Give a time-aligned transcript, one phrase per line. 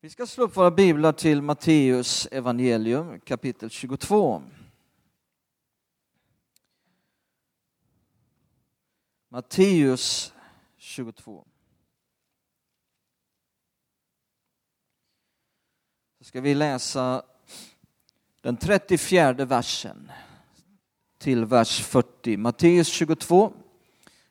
[0.00, 4.42] Vi ska slå upp våra biblar till Matteus evangelium kapitel 22.
[9.28, 10.32] Matteus
[10.76, 11.46] 22.
[16.18, 17.22] Så ska vi läsa
[18.40, 20.12] den 34 versen
[21.18, 22.36] till vers 40.
[22.36, 23.52] Matteus 22,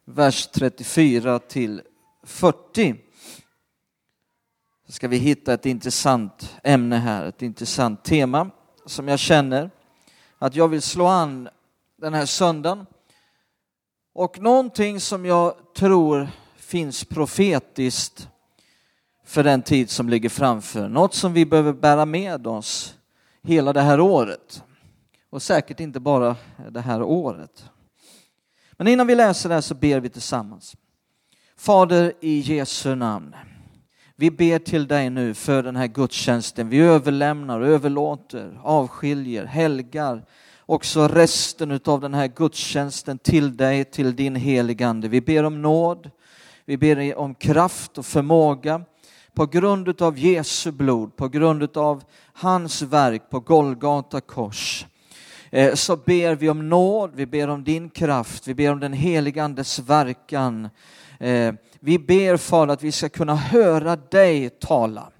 [0.06, 1.82] vers 34 till
[2.24, 3.07] 40
[4.88, 8.50] så ska vi hitta ett intressant ämne här, ett intressant tema
[8.86, 9.70] som jag känner
[10.38, 11.50] att jag vill slå an
[11.98, 12.86] den här söndagen.
[14.14, 18.30] Och någonting som jag tror finns profetiskt
[19.26, 20.90] för den tid som ligger framför.
[20.90, 22.98] Något som vi behöver bära med oss
[23.44, 24.64] hela det här året.
[25.30, 26.36] Och säkert inte bara
[26.72, 27.66] det här året.
[28.72, 30.76] Men innan vi läser det här så ber vi tillsammans.
[31.58, 33.36] Fader i Jesu namn.
[34.20, 36.70] Vi ber till dig nu för den här gudstjänsten.
[36.70, 40.24] Vi överlämnar, överlåter, avskiljer, helgar
[40.66, 45.08] också resten av den här gudstjänsten till dig, till din heligande.
[45.08, 46.10] Vi ber om nåd,
[46.66, 48.82] vi ber om kraft och förmåga
[49.34, 54.86] på grund av Jesu blod, på grund av hans verk på Golgata kors.
[55.52, 58.94] Eh, så ber vi om nåd, vi ber om din kraft, vi ber om den
[58.94, 60.70] heligandes verkan.
[61.20, 65.12] Eh, vi ber Fader att vi ska kunna höra dig tala.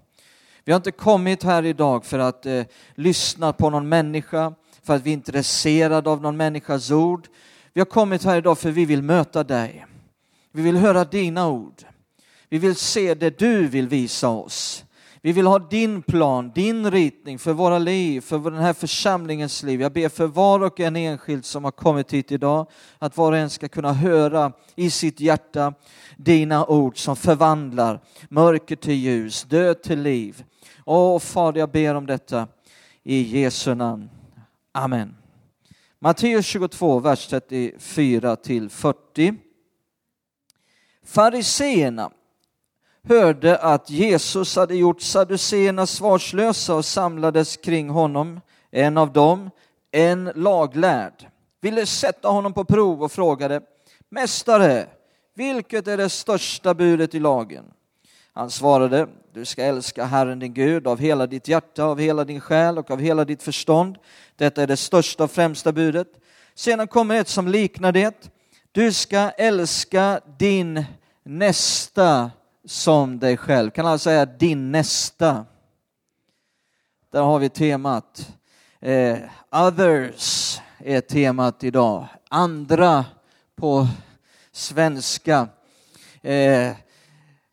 [0.66, 2.64] Vi har inte kommit här idag för att eh,
[2.96, 7.28] lyssna på någon människa, för att vi är intresserade av någon människas ord.
[7.74, 9.86] Vi har kommit här idag för att vi vill möta dig.
[10.52, 11.84] Vi vill höra dina ord.
[12.50, 14.86] Vi vill se det du vill visa oss.
[15.28, 19.82] Vi vill ha din plan, din ritning för våra liv, för den här församlingens liv.
[19.82, 22.68] Jag ber för var och en enskild som har kommit hit idag,
[23.00, 25.74] att var och en ska kunna höra i sitt hjärta
[26.18, 30.44] dina ord som förvandlar mörker till ljus, död till liv.
[30.86, 32.48] Åh Fader, jag ber om detta
[33.04, 34.10] i Jesu namn.
[34.72, 35.16] Amen.
[36.00, 39.34] Matteus 22, vers 34 till 40.
[41.06, 42.12] Fariseerna
[43.10, 48.42] hörde att Jesus hade gjort saduceerna svarslösa och samlades kring honom.
[48.72, 49.50] En av dem,
[49.92, 51.28] en laglärd,
[51.62, 53.62] ville sätta honom på prov och frågade
[54.10, 54.88] Mästare,
[55.36, 57.66] vilket är det största budet i lagen?
[58.34, 62.40] Han svarade, du ska älska Herren din Gud av hela ditt hjärta, av hela din
[62.40, 63.98] själ och av hela ditt förstånd.
[64.36, 66.08] Detta är det största och främsta budet.
[66.56, 68.32] Sedan kommer ett som liknar det.
[68.72, 70.86] Du ska älska din
[71.24, 72.32] nästa
[72.68, 73.70] som dig själv.
[73.70, 75.46] Kan alla säga din nästa?
[77.12, 78.34] Där har vi temat.
[78.80, 79.18] Eh,
[79.52, 82.08] others är temat idag.
[82.30, 83.06] Andra
[83.56, 83.88] på
[84.52, 85.48] svenska.
[86.22, 86.72] Eh,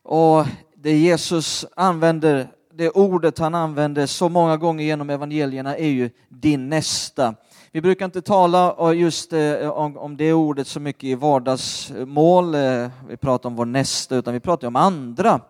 [0.03, 0.45] och
[0.75, 6.69] det Jesus använder, det ordet han använder så många gånger genom evangelierna är ju din
[6.69, 7.35] nästa.
[7.75, 12.55] Vi brukar inte tala eh, just eh, om det ordet så mycket i vardagsmål.
[12.55, 15.41] Eh, vi pratar om vår nästa, utan vi pratar om andra.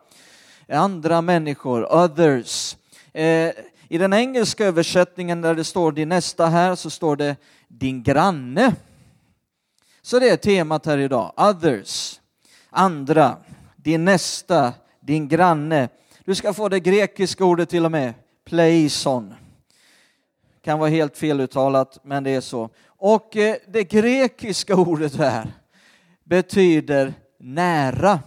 [0.70, 2.78] Andra människor, others.
[3.90, 7.36] I den engelska översättningen där det står din nästa här så står det
[7.68, 8.76] din granne.
[10.02, 12.20] Så det är temat här idag, others,
[12.70, 13.38] andra,
[13.76, 15.90] din nästa, din granne.
[16.24, 18.14] Du ska få det grekiska ordet till och med,
[18.46, 19.34] pleison
[20.66, 22.70] kan vara helt feluttalat, men det är så.
[22.88, 25.48] Och eh, det grekiska ordet här
[26.24, 28.20] betyder nära.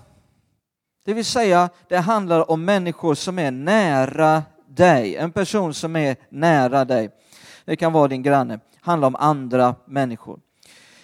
[1.04, 6.16] Det vill säga, det handlar om människor som är nära dig, en person som är
[6.28, 7.10] nära dig.
[7.64, 10.40] Det kan vara din granne, det handlar om andra människor.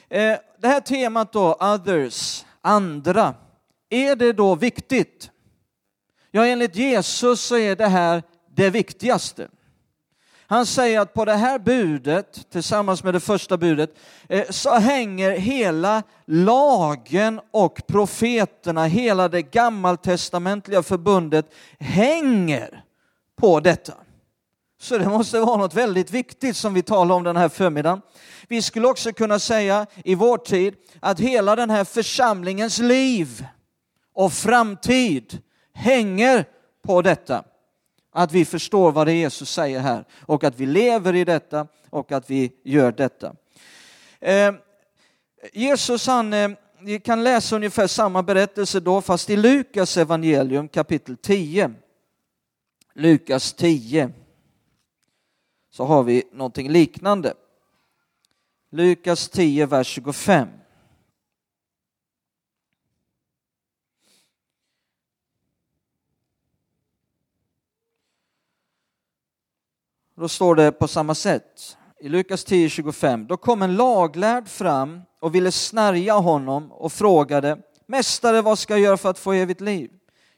[0.08, 3.34] Eh, det här temat då, others, andra,
[3.90, 5.30] är det då viktigt?
[6.30, 8.22] Ja, enligt Jesus så är det här
[8.56, 9.48] det viktigaste.
[10.54, 13.90] Han säger att på det här budet, tillsammans med det första budet,
[14.28, 22.84] eh, så hänger hela lagen och profeterna, hela det gammaltestamentliga förbundet hänger
[23.36, 23.94] på detta.
[24.80, 28.00] Så det måste vara något väldigt viktigt som vi talar om den här förmiddagen.
[28.48, 33.46] Vi skulle också kunna säga i vår tid att hela den här församlingens liv
[34.14, 35.38] och framtid
[35.72, 36.44] hänger
[36.86, 37.44] på detta
[38.16, 41.66] att vi förstår vad det är Jesus säger här och att vi lever i detta
[41.90, 43.36] och att vi gör detta.
[44.20, 44.54] Eh,
[45.52, 46.50] Jesus han, eh,
[46.80, 51.74] vi kan läsa ungefär samma berättelse då fast i Lukas evangelium kapitel 10.
[52.94, 54.10] Lukas 10
[55.70, 57.34] så har vi någonting liknande.
[58.70, 60.48] Lukas 10, vers 25.
[70.16, 73.26] Då står det på samma sätt i Lukas 10.25.
[73.26, 78.80] Då kom en laglärd fram och ville snärja honom och frågade Mästare, vad ska jag
[78.80, 79.90] göra för att få evigt liv?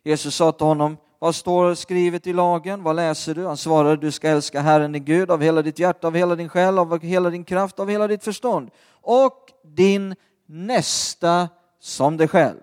[0.04, 2.82] Jesus sa till honom, vad står skrivet i lagen?
[2.82, 3.46] Vad läser du?
[3.46, 6.48] Han svarade, du ska älska Herren din Gud av hela ditt hjärta, av hela din
[6.48, 8.70] själ, av hela din kraft, av hela ditt förstånd
[9.02, 10.14] och din
[10.46, 11.48] nästa
[11.80, 12.58] som dig själv.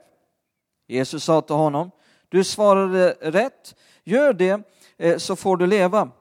[0.88, 1.92] Jesus sa till honom,
[2.30, 4.62] du svarade rätt, gör det
[4.98, 6.12] eh, så får du leva.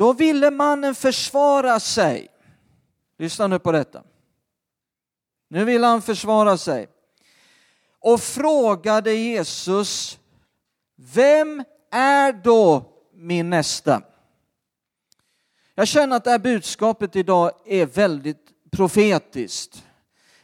[0.00, 2.28] Då ville mannen försvara sig.
[3.18, 4.02] Lyssna nu på detta.
[5.48, 6.88] Nu vill han försvara sig
[7.98, 10.18] och frågade Jesus,
[10.96, 14.02] vem är då min nästa?
[15.74, 19.84] Jag känner att det här budskapet idag är väldigt profetiskt.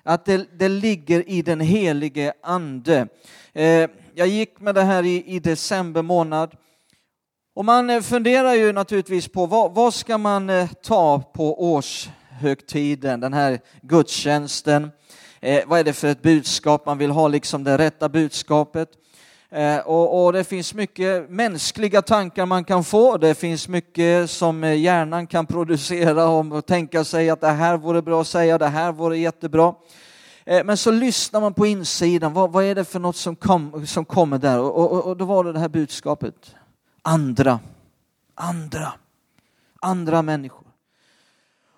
[0.02, 3.08] Att det, det ligger i den helige ande.
[3.52, 6.56] Eh, jag gick med det här i, i december månad
[7.56, 13.20] och man eh, funderar ju naturligtvis på vad, vad ska man eh, ta på årshögtiden,
[13.20, 14.90] den här gudstjänsten.
[15.40, 18.88] Eh, vad är det för ett budskap man vill ha, liksom det rätta budskapet.
[19.50, 24.64] Eh, och, och, det finns mycket mänskliga tankar man kan få, det finns mycket som
[24.64, 28.68] eh, hjärnan kan producera och tänka sig att det här vore bra att säga, det
[28.68, 29.74] här vore jättebra.
[30.44, 33.86] Eh, men så lyssnar man på insidan, vad, vad är det för något som, kom,
[33.86, 34.60] som kommer där?
[34.60, 36.34] Och, och, och då var det det här budskapet
[37.06, 37.60] andra,
[38.34, 38.92] andra,
[39.80, 40.66] andra människor.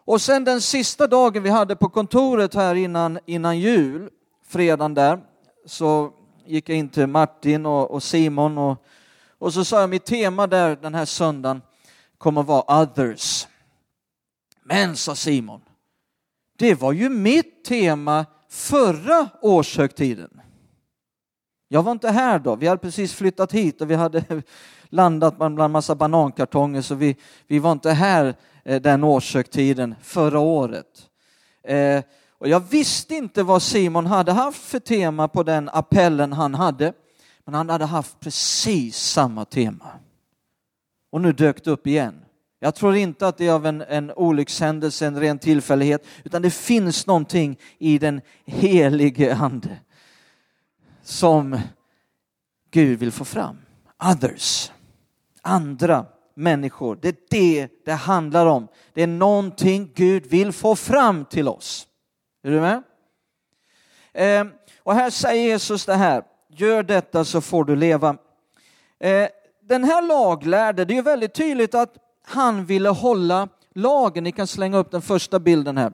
[0.05, 4.11] Och sen den sista dagen vi hade på kontoret här innan, innan jul,
[4.47, 5.21] fredagen där,
[5.67, 6.13] så
[6.47, 8.85] gick jag in till Martin och, och Simon och,
[9.39, 11.63] och så sa jag mitt tema där den här söndagen
[12.19, 13.47] kommer att vara others.
[14.63, 15.61] Men, sa Simon,
[16.59, 20.41] det var ju mitt tema förra årshögtiden.
[21.69, 24.43] Jag var inte här då, vi hade precis flyttat hit och vi hade
[24.89, 31.09] landat bland massa banankartonger så vi, vi var inte här eh, den årshögtiden förra året.
[31.65, 32.03] Eh,
[32.39, 36.93] och jag visste inte vad Simon hade haft för tema på den appellen han hade,
[37.45, 39.91] men han hade haft precis samma tema.
[41.11, 42.25] Och nu dök det upp igen.
[42.61, 46.51] Jag tror inte att det är av en, en olyckshändelse, en ren tillfällighet, utan det
[46.51, 49.79] finns någonting i den helige ande
[51.03, 51.61] som
[52.71, 53.57] Gud vill få fram.
[54.13, 54.71] Others
[55.49, 56.99] andra människor.
[57.03, 58.69] Det är det det handlar om.
[58.93, 61.87] Det är någonting Gud vill få fram till oss.
[62.43, 62.83] Är du med?
[64.13, 64.47] Eh,
[64.83, 68.17] och här säger Jesus det här, gör detta så får du leva.
[69.01, 69.29] Eh,
[69.63, 71.95] den här laglärde, det är väldigt tydligt att
[72.27, 74.25] han ville hålla lagen.
[74.25, 75.93] Ni kan slänga upp den första bilden här.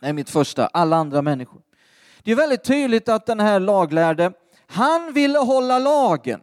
[0.00, 1.60] Det är mitt första, alla andra människor.
[2.22, 4.32] Det är väldigt tydligt att den här laglärde,
[4.66, 6.40] han ville hålla lagen.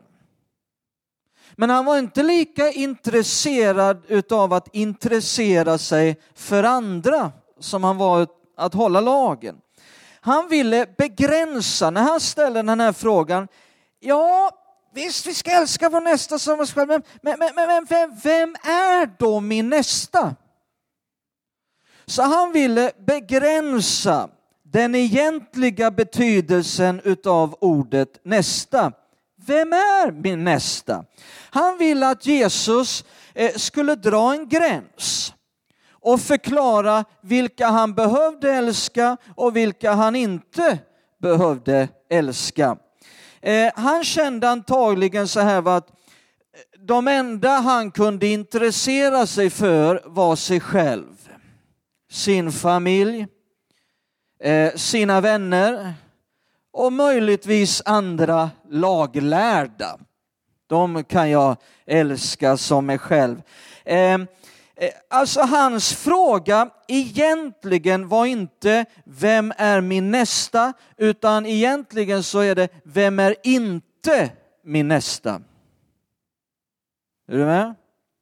[1.62, 8.28] Men han var inte lika intresserad utav att intressera sig för andra som han var
[8.58, 9.56] att hålla lagen.
[10.22, 13.48] Han ville begränsa, när han ställde den här frågan,
[14.00, 14.52] ja
[14.94, 19.16] visst vi ska älska vår nästa som oss själva, men, men, men vem, vem är
[19.20, 20.36] då min nästa?
[22.06, 24.30] Så han ville begränsa
[24.64, 28.92] den egentliga betydelsen utav ordet nästa.
[29.46, 31.06] Vem är min nästa?
[31.50, 35.34] Han ville att Jesus eh, skulle dra en gräns
[35.92, 40.80] och förklara vilka han behövde älska och vilka han inte
[41.22, 42.78] behövde älska.
[43.42, 45.96] Eh, han kände antagligen så här att eh,
[46.80, 51.30] de enda han kunde intressera sig för var sig själv,
[52.12, 53.28] sin familj,
[54.76, 55.94] sina vänner,
[56.72, 59.98] och möjligtvis andra laglärda.
[60.68, 63.42] De kan jag älska som mig själv.
[63.86, 64.28] Ehm,
[64.76, 72.56] eh, alltså hans fråga egentligen var inte vem är min nästa, utan egentligen så är
[72.56, 74.30] det vem är inte
[74.64, 75.42] min nästa?
[77.28, 77.76] Är du med?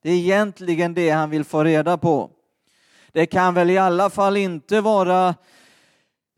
[0.04, 2.30] Det är egentligen det han vill få reda på.
[3.12, 5.36] Det kan väl i alla fall inte vara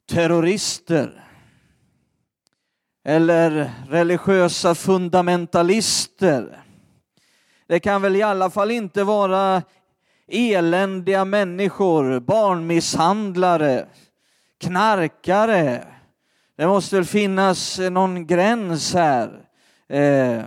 [0.10, 1.31] terrorister
[3.04, 6.64] eller religiösa fundamentalister.
[7.68, 9.64] Det kan väl i alla fall inte vara
[10.28, 13.86] eländiga människor, barnmisshandlare,
[14.60, 15.88] knarkare.
[16.58, 19.46] Det måste väl finnas någon gräns här.
[19.90, 20.44] Eh,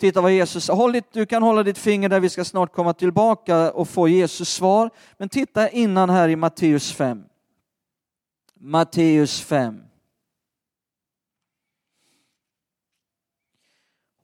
[0.00, 2.92] titta vad Jesus håll ditt, Du kan hålla ditt finger där, vi ska snart komma
[2.92, 4.90] tillbaka och få Jesus svar.
[5.18, 7.24] Men titta innan här i Matteus 5.
[8.60, 9.85] Matteus 5.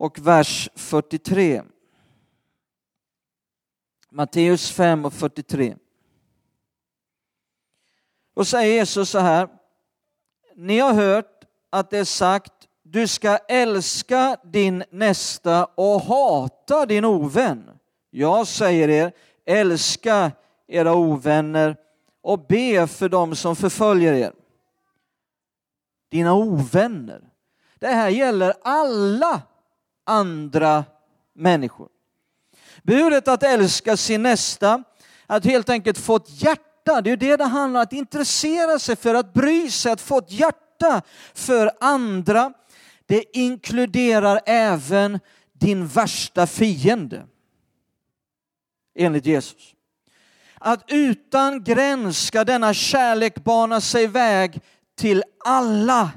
[0.02, 1.62] Och vers 43.
[4.11, 5.76] Matteus 5 och 43.
[8.35, 9.49] Och säger Jesus så här,
[10.56, 17.04] ni har hört att det är sagt, du ska älska din nästa och hata din
[17.04, 17.71] ovän.
[18.11, 19.12] Jag säger er,
[19.44, 20.32] älska
[20.66, 21.76] era ovänner
[22.23, 24.32] och be för dem som förföljer er.
[26.09, 27.23] Dina ovänner.
[27.78, 29.42] Det här gäller alla
[30.06, 30.85] andra
[31.35, 31.88] människor.
[32.82, 34.85] Budet att älska sin nästa,
[35.26, 38.97] att helt enkelt få ett hjärta, det är det det handlar om, att intressera sig
[38.97, 41.02] för, att bry sig, att få ett hjärta
[41.35, 42.52] för andra.
[43.06, 45.21] Det inkluderar även
[45.52, 47.26] din värsta fiende,
[48.99, 49.75] enligt Jesus.
[50.59, 54.61] Att utan gräns ska denna kärlek bana sig väg
[54.97, 56.11] till alla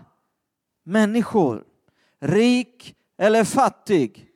[0.84, 1.63] människor.
[2.22, 4.28] Rik eller fattig,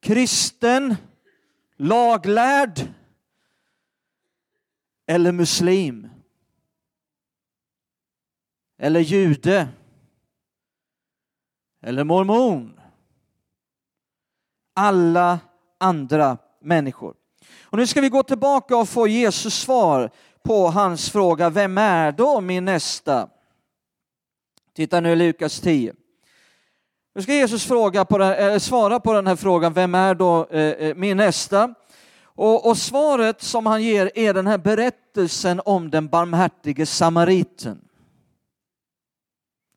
[0.00, 0.96] kristen,
[1.76, 2.80] laglärd
[5.06, 6.08] eller muslim
[8.78, 9.68] eller jude
[11.82, 12.80] eller mormon.
[14.74, 15.40] Alla
[15.78, 17.14] andra människor.
[17.62, 20.10] Och nu ska vi gå tillbaka och få Jesus svar
[20.42, 23.28] på hans fråga, vem är då min nästa?
[24.72, 25.94] Titta nu i Lukas 10.
[27.14, 30.46] Nu ska Jesus fråga på den, eh, svara på den här frågan, vem är då
[30.50, 31.74] eh, eh, min nästa?
[32.24, 37.80] Och, och, svaret som han ger är den här berättelsen om den barmhärtige samariten.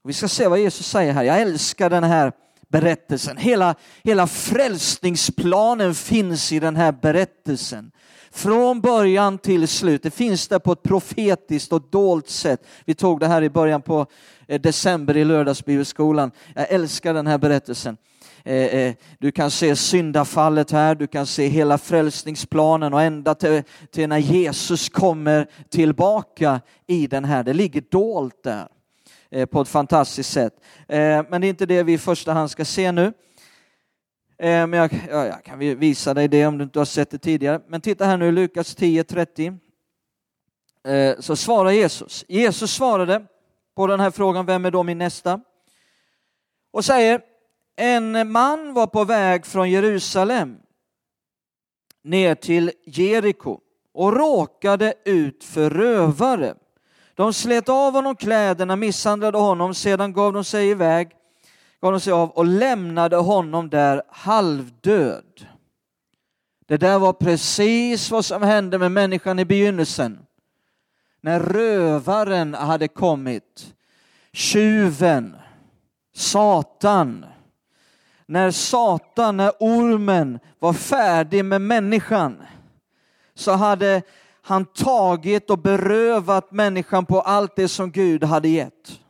[0.04, 1.24] Vi ska se vad Jesus säger här.
[1.24, 2.32] Jag älskar den här
[2.68, 3.38] berättelsen.
[3.38, 7.92] Hela, hela frälsningsplanen finns i den här berättelsen.
[8.32, 10.04] Från början till slut.
[10.04, 12.68] Det finns där på ett profetiskt och dolt sätt.
[12.86, 14.08] Vi tog det här i början på
[14.48, 16.32] Eh, december i lördagsbibelskolan.
[16.56, 17.98] Jag älskar den här berättelsen.
[18.44, 23.64] Eh, eh, du kan se syndafallet här, du kan se hela frälsningsplanen och ända till,
[23.92, 27.44] till när Jesus kommer tillbaka i den här.
[27.44, 28.68] Det ligger dolt där
[29.46, 30.54] på ett fantastiskt sätt.
[31.30, 33.14] Men det är inte det vi i första hand ska se nu.
[34.40, 37.62] Men jag, ja, jag kan visa dig det om du inte har sett det tidigare.
[37.68, 41.22] Men titta här nu, Lukas 10.30.
[41.22, 42.26] Så svarar Jesus.
[42.28, 43.26] Jesus svarade
[43.76, 45.40] på den här frågan, vem är då min nästa?
[46.72, 47.22] Och säger,
[47.76, 50.58] en man var på väg från Jerusalem
[52.04, 53.60] ner till Jeriko
[53.94, 56.56] och råkade ut för rövare.
[57.16, 61.12] De slet av honom kläderna, misshandlade honom, sedan gav de sig iväg
[61.86, 65.48] gav de sig av och lämnade honom där halvdöd.
[66.68, 70.20] Det där var precis vad som hände med människan i begynnelsen.
[71.26, 73.76] När rövaren hade kommit,
[74.32, 75.36] tjuven,
[76.14, 77.26] Satan.
[78.26, 82.44] När Satan, när ormen var färdig med människan
[83.34, 84.02] så hade
[84.42, 89.02] han tagit och berövat människan på allt det som Gud hade gett.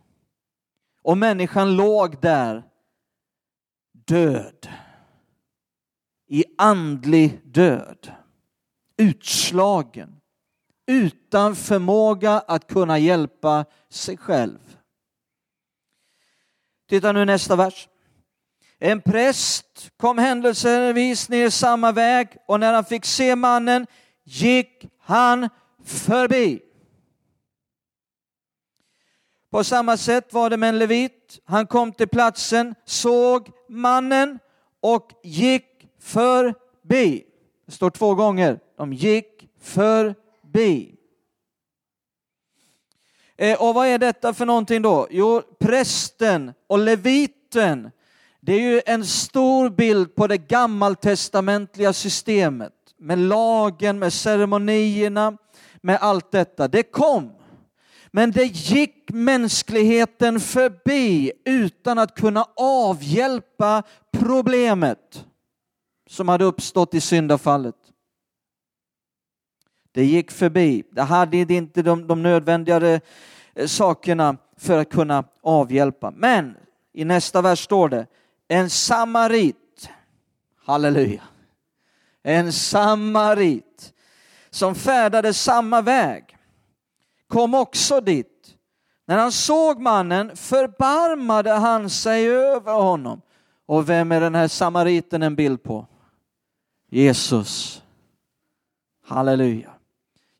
[1.01, 2.63] Och människan låg där
[4.07, 4.67] död.
[6.27, 8.11] I andlig död.
[8.97, 10.21] Utslagen.
[10.87, 14.77] Utan förmåga att kunna hjälpa sig själv.
[16.89, 17.87] Titta nu nästa vers.
[18.79, 23.87] En präst kom händelsevis ner samma väg och när han fick se mannen
[24.23, 25.49] gick han
[25.85, 26.61] förbi.
[29.51, 31.39] På samma sätt var det med en levit.
[31.45, 34.39] Han kom till platsen, såg mannen
[34.79, 37.25] och gick förbi.
[37.65, 38.59] Det står två gånger.
[38.77, 40.24] De gick förbi.
[43.37, 45.07] Eh, och vad är detta för någonting då?
[45.11, 47.91] Jo, prästen och leviten.
[48.39, 55.37] Det är ju en stor bild på det gammaltestamentliga systemet med lagen, med ceremonierna,
[55.81, 56.67] med allt detta.
[56.67, 57.31] Det kom
[58.15, 65.25] men det gick mänskligheten förbi utan att kunna avhjälpa problemet
[66.09, 67.75] som hade uppstått i syndafallet.
[69.95, 70.83] Det gick förbi.
[70.91, 73.01] Det hade inte de, de nödvändiga eh,
[73.67, 76.11] sakerna för att kunna avhjälpa.
[76.11, 76.57] Men
[76.93, 78.07] i nästa vers står det,
[78.47, 79.89] en samarit,
[80.65, 81.21] halleluja,
[82.23, 83.93] en samarit
[84.49, 86.37] som färdade samma väg
[87.27, 88.55] kom också dit.
[89.05, 93.21] När han såg mannen förbarmade han sig över honom.
[93.65, 95.87] Och vem är den här samariten en bild på?
[96.89, 97.83] Jesus.
[99.05, 99.74] Halleluja.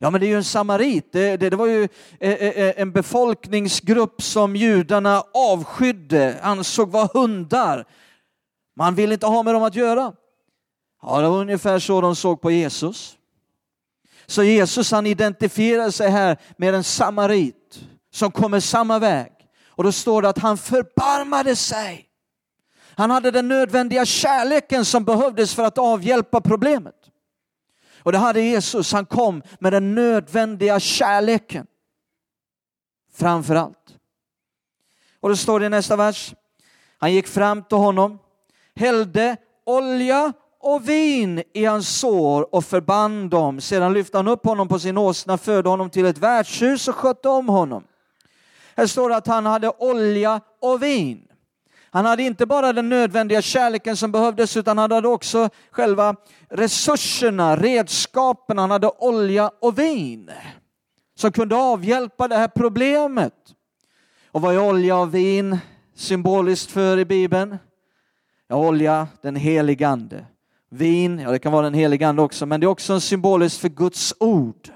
[0.06, 1.12] Ja, men det är ju en samarit.
[1.12, 1.84] Det, det, det, var ju
[2.20, 7.86] eh, eh, eh, en befolkningsgrupp som judarna avskydde, ansåg vara hundar.
[8.76, 10.14] Man ville inte ha med dem att göra.
[11.02, 13.18] Ja, det var ungefär så de såg på Jesus.
[14.26, 17.80] Så Jesus han identifierar sig här med en samarit
[18.14, 19.32] som kommer samma väg.
[19.70, 22.06] Och då står det att han förbarmade sig.
[22.96, 26.96] Han hade den nödvändiga kärleken som behövdes för att avhjälpa problemet.
[28.06, 31.68] Och det hade Jesus, han kom med den nödvändiga kärleken.
[33.14, 33.98] Framför allt.
[35.20, 36.34] Och då står det i nästa vers.
[36.98, 38.20] Han gick fram till honom,
[38.76, 43.62] hällde olja och vin i hans sår och förband dem.
[43.62, 47.30] Sedan lyfte han upp honom på sin åsna, förde honom till ett värdshus och skötte
[47.30, 47.84] om honom.
[48.76, 51.28] Här står det att han hade olja och vin.
[51.96, 56.16] Han hade inte bara den nödvändiga kärleken som behövdes utan han hade också själva
[56.50, 60.32] resurserna, redskapen, han hade olja och vin
[61.18, 63.34] som kunde avhjälpa det här problemet.
[64.32, 65.58] Och vad är olja och vin
[65.96, 67.58] symboliskt för i Bibeln?
[68.48, 70.26] Ja, olja, den helige ande.
[70.70, 73.62] Vin, ja det kan vara den helige ande också, men det är också en symboliskt
[73.62, 74.70] för Guds ord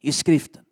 [0.00, 0.65] i skriften.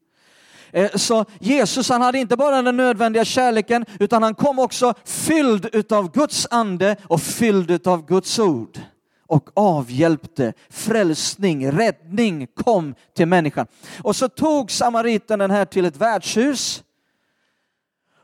[0.75, 5.69] Eh, så Jesus han hade inte bara den nödvändiga kärleken utan han kom också fylld
[5.73, 8.79] utav Guds ande och fylld utav Guds ord
[9.27, 10.53] och avhjälpte.
[10.71, 13.67] Frälsning, räddning kom till människan.
[14.03, 16.83] Och så tog samariten den här till ett värdshus.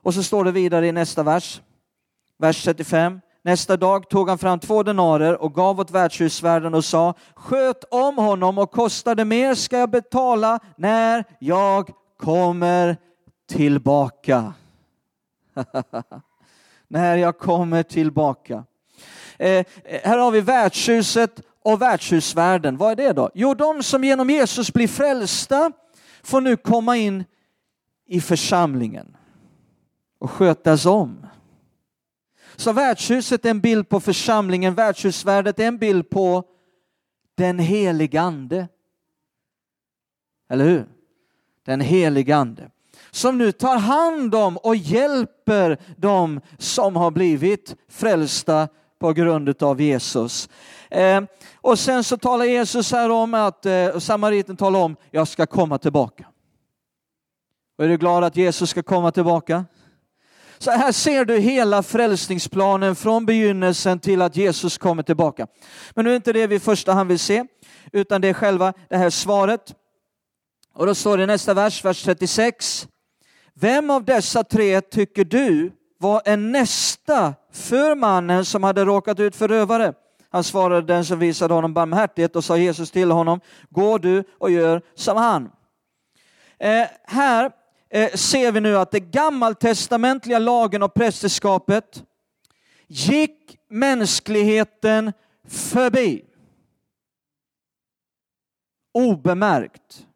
[0.02, 1.60] Och så står det vidare i nästa vers,
[2.38, 3.20] vers 35.
[3.42, 8.18] Nästa dag tog han fram två denarer och gav åt värdshusvärden och sa, sköt om
[8.18, 11.90] honom och kostar det mer ska jag betala när jag
[12.20, 12.96] kommer
[13.48, 14.52] tillbaka.
[16.88, 18.64] när jag kommer tillbaka.
[19.38, 22.76] Eh, här har vi värdshuset och värdshusvärden.
[22.76, 23.30] Vad är det då?
[23.34, 25.72] Jo, de som genom Jesus blir frälsta
[26.22, 27.24] får nu komma in
[28.06, 29.16] i församlingen
[30.18, 31.26] och skötas om.
[32.56, 36.44] Så värdshuset är en bild på församlingen, värdshusvärdet är en bild på
[37.34, 38.68] den helige ande.
[40.48, 40.99] Eller hur?
[41.66, 42.70] Den helige ande
[43.10, 48.68] som nu tar hand om och hjälper dem som har blivit frälsta
[48.98, 50.48] på grund av Jesus.
[50.90, 51.22] Eh,
[51.54, 55.78] och sen så talar Jesus här om att eh, samariten talar om, jag ska komma
[55.78, 56.26] tillbaka.
[57.78, 59.64] Och är du glad att Jesus ska komma tillbaka?
[60.58, 65.46] Så här ser du hela frälsningsplanen från begynnelsen till att Jesus kommer tillbaka.
[65.94, 67.44] Men nu är inte det vi i första hand vill se,
[67.92, 69.74] utan det är själva det här svaret.
[70.74, 72.88] Och då står det i nästa vers, vers 36.
[73.54, 79.36] Vem av dessa tre tycker du var en nästa för mannen som hade råkat ut
[79.36, 79.94] för rövare?
[80.30, 84.50] Han svarade den som visade honom barmhärtighet och sa Jesus till honom, gå du och
[84.50, 85.50] gör som han.
[86.58, 87.50] Eh, här
[87.90, 92.04] eh, ser vi nu att det gammaltestamentliga lagen och prästerskapet
[92.86, 95.12] gick mänskligheten
[95.48, 96.24] förbi.
[98.92, 100.06] Obemärkt.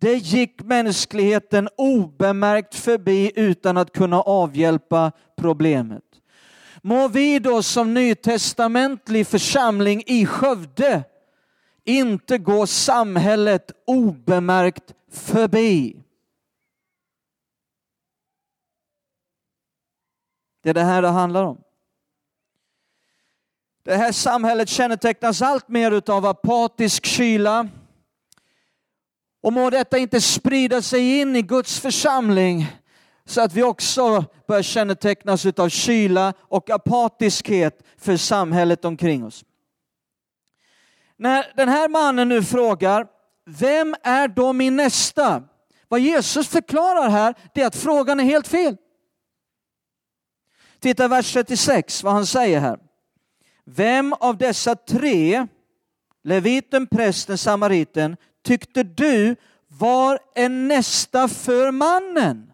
[0.00, 6.04] Det gick mänskligheten obemärkt förbi utan att kunna avhjälpa problemet.
[6.82, 11.04] Må vi då som nytestamentlig församling i Skövde
[11.84, 16.02] inte gå samhället obemärkt förbi.
[20.62, 21.60] Det är det här det handlar om.
[23.82, 27.68] Det här samhället kännetecknas allt mer av apatisk kyla,
[29.40, 32.66] och må detta inte sprida sig in i Guds församling
[33.24, 39.44] så att vi också börjar kännetecknas av kyla och apatiskhet för samhället omkring oss.
[41.16, 43.06] När den här mannen nu frågar,
[43.46, 45.42] vem är då min nästa?
[45.88, 48.76] Vad Jesus förklarar här, det är att frågan är helt fel.
[50.80, 52.78] Titta vers 36, vad han säger här.
[53.64, 55.46] Vem av dessa tre,
[56.24, 59.36] leviten, prästen, samariten, tyckte du
[59.68, 62.52] var en nästa för mannen?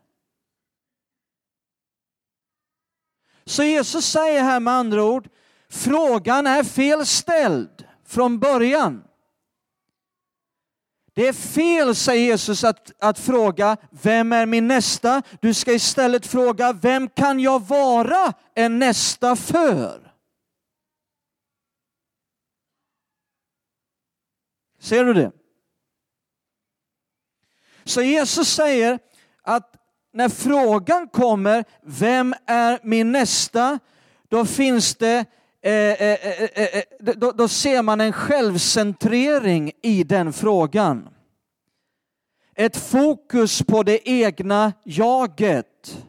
[3.44, 5.28] Så Jesus säger här med andra ord,
[5.68, 9.02] frågan är fel ställd från början.
[11.14, 15.22] Det är fel, säger Jesus, att, att fråga vem är min nästa?
[15.40, 20.12] Du ska istället fråga vem kan jag vara en nästa för?
[24.78, 25.32] Ser du det?
[27.86, 28.98] Så Jesus säger
[29.42, 29.74] att
[30.12, 33.78] när frågan kommer, vem är min nästa?
[34.28, 35.24] Då finns det
[35.62, 36.18] eh, eh,
[36.54, 41.08] eh, då, då ser man en självcentrering i den frågan.
[42.54, 46.06] Ett fokus på det egna jaget.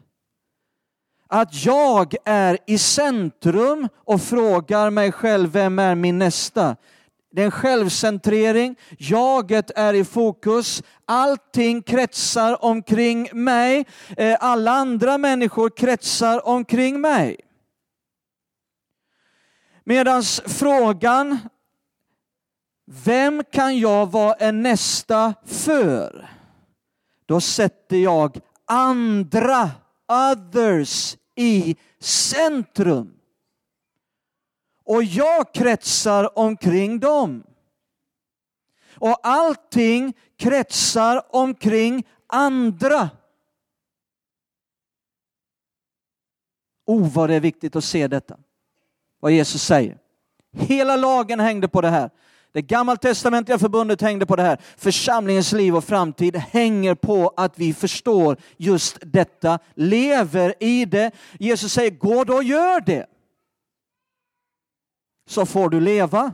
[1.28, 6.76] Att jag är i centrum och frågar mig själv, vem är min nästa?
[7.32, 13.86] Det är en självcentrering, jaget är i fokus, allting kretsar omkring mig,
[14.18, 17.40] eh, alla andra människor kretsar omkring mig.
[19.84, 21.40] Medan frågan,
[23.06, 26.30] vem kan jag vara en nästa för?
[27.26, 29.72] Då sätter jag andra,
[30.08, 33.17] others, i centrum.
[34.88, 37.44] Och jag kretsar omkring dem.
[38.96, 43.10] Och allting kretsar omkring andra.
[46.86, 48.38] Oh, vad det är viktigt att se detta.
[49.20, 49.98] Vad Jesus säger.
[50.58, 52.10] Hela lagen hängde på det här.
[52.52, 54.62] Det gammaltestamentliga förbundet hängde på det här.
[54.78, 61.12] Församlingens liv och framtid hänger på att vi förstår just detta, lever i det.
[61.40, 63.06] Jesus säger, gå då och gör det.
[65.28, 66.34] Så får du leva.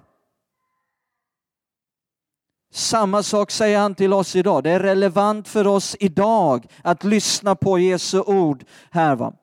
[2.71, 4.63] Samma sak säger han till oss idag.
[4.63, 9.15] Det är relevant för oss idag att lyssna på Jesu ord här.
[9.15, 9.33] Va?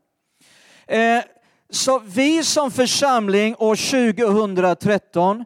[0.87, 1.23] Eh,
[1.71, 3.77] så vi som församling år
[4.15, 5.45] 2013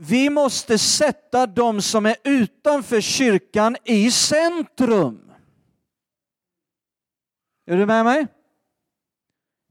[0.00, 5.30] vi måste sätta de som är utanför kyrkan i centrum.
[7.66, 8.26] Är du med mig?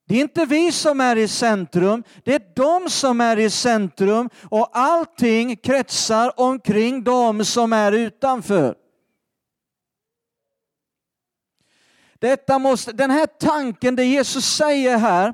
[0.07, 4.29] Det är inte vi som är i centrum, det är de som är i centrum
[4.49, 8.75] och allting kretsar omkring de som är utanför.
[12.19, 15.33] Detta måste, den här tanken, det Jesus säger här,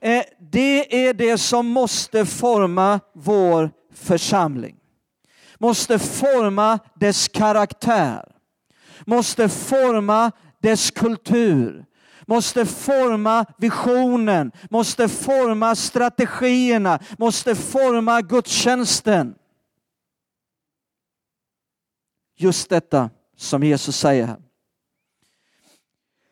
[0.00, 4.76] eh, det är det som måste forma vår församling.
[5.58, 8.32] Måste forma dess karaktär.
[9.06, 11.84] Måste forma dess kultur.
[12.26, 19.34] Måste forma visionen, måste forma strategierna, måste forma gudstjänsten.
[22.38, 24.46] Just detta som Jesus säger här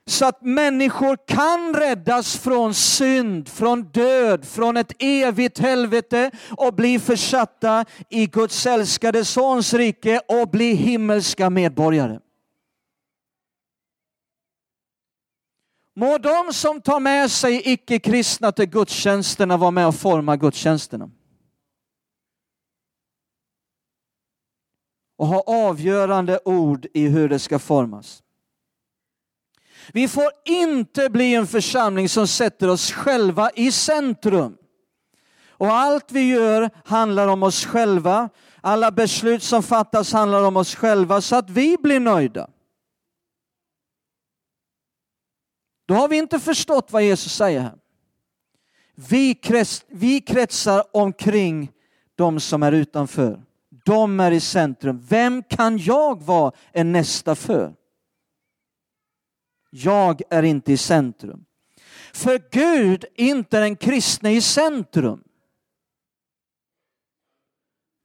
[0.06, 6.98] så att människor kan räddas från synd, från död, från ett evigt helvete och bli
[6.98, 12.18] försatta i Guds älskade Sons rike och bli himmelska medborgare.
[15.96, 21.10] Må de som tar med sig icke-kristna till gudstjänsterna vara med och forma gudstjänsterna.
[25.16, 28.22] Och ha avgörande ord i hur det ska formas.
[29.92, 34.56] Vi får inte bli en församling som sätter oss själva i centrum.
[35.48, 38.28] Och allt vi gör handlar om oss själva.
[38.60, 42.50] Alla beslut som fattas handlar om oss själva så att vi blir nöjda.
[45.86, 47.78] Då har vi inte förstått vad Jesus säger här.
[48.94, 51.72] Vi, krets, vi kretsar omkring
[52.14, 53.42] de som är utanför.
[53.84, 55.00] De är i centrum.
[55.08, 57.74] Vem kan jag vara en nästa för?
[59.70, 61.44] Jag är inte i centrum.
[62.12, 65.24] För Gud är inte den kristne i centrum.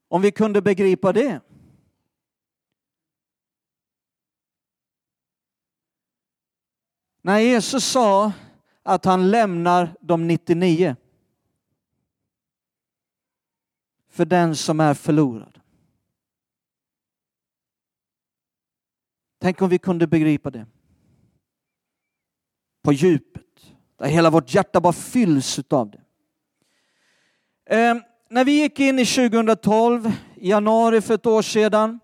[0.10, 1.42] Om vi kunde begripa det.
[7.22, 8.32] När Jesus sa
[8.84, 10.96] att han lämnar de 99
[14.10, 15.60] för den som är förlorad.
[19.42, 20.66] Tänk om vi kunde begripa det
[22.82, 23.46] på djupet.
[23.98, 26.02] Där hela vårt hjärta bara fylls av det.
[27.76, 27.96] Eh,
[28.30, 32.00] när vi gick in i 2012, i januari för ett år sedan,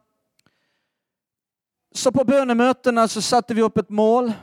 [1.91, 4.34] så på bönemötena så satte vi upp ett mål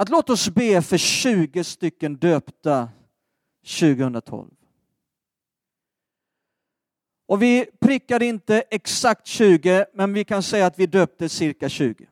[0.00, 2.88] att låt oss be för 20 stycken döpta
[3.80, 4.50] 2012.
[7.26, 12.06] Och vi prickade inte exakt 20, men vi kan säga att vi döpte cirka 20.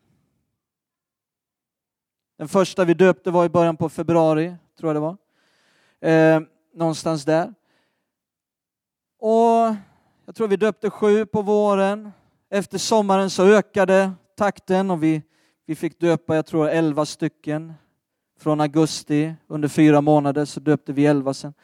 [2.39, 5.17] Den första vi döpte var i början på februari, tror jag det var.
[6.11, 6.41] Eh,
[6.75, 7.55] någonstans där.
[9.19, 9.75] Och
[10.27, 12.11] jag tror vi döpte sju på våren.
[12.51, 15.23] Efter sommaren så ökade takten och vi,
[15.69, 17.75] vi fick döpa, jag tror elva stycken.
[18.39, 21.55] Från augusti, under fyra månader så döpte vi elva sen.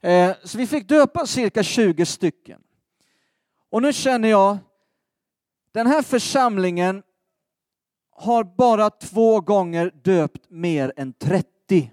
[0.00, 2.60] Eh, så vi fick döpa cirka 20 stycken.
[3.70, 4.58] Och nu känner jag,
[5.72, 7.02] den här församlingen
[8.10, 11.92] har bara två gånger döpt mer än 30.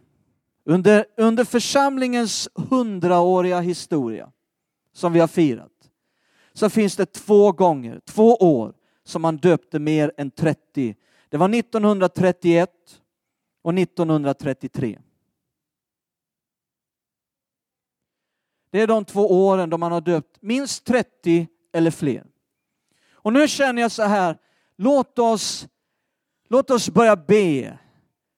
[0.66, 4.32] Under, under församlingens hundraåriga historia
[4.94, 5.90] som vi har firat
[6.54, 10.96] så finns det två gånger, två år som man döpte mer än 30.
[11.34, 12.70] Det var 1931
[13.62, 15.00] och 1933.
[18.70, 22.28] Det är de två åren då man har döpt minst 30 eller fler.
[23.12, 24.38] Och nu känner jag så här,
[24.76, 25.68] låt oss,
[26.50, 27.78] låt oss börja be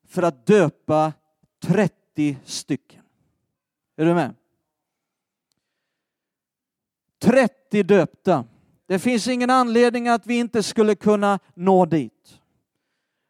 [0.08, 1.14] för att döpa
[1.60, 3.04] 30 stycken.
[3.96, 4.36] Är du med?
[7.20, 8.46] 30 döpta.
[8.86, 12.42] Det finns ingen anledning att vi inte skulle kunna nå dit.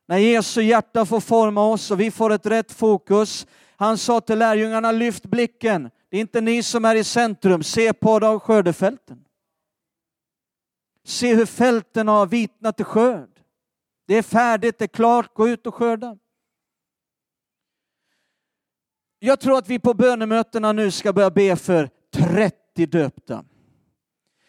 [0.07, 3.47] När Jesu hjärta får forma oss och vi får ett rätt fokus.
[3.75, 5.89] Han sa till lärjungarna, lyft blicken.
[6.09, 9.25] Det är inte ni som är i centrum, se på de skördefälten.
[11.03, 13.29] Se hur fälten har vitnat till skörd.
[14.07, 16.17] Det är färdigt, det är klart, gå ut och skörda.
[19.19, 23.45] Jag tror att vi på bönemötena nu ska börja be för 30 döpta.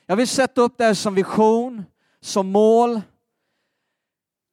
[0.06, 1.84] Jag vill sätta upp det här som vision,
[2.20, 3.00] som mål.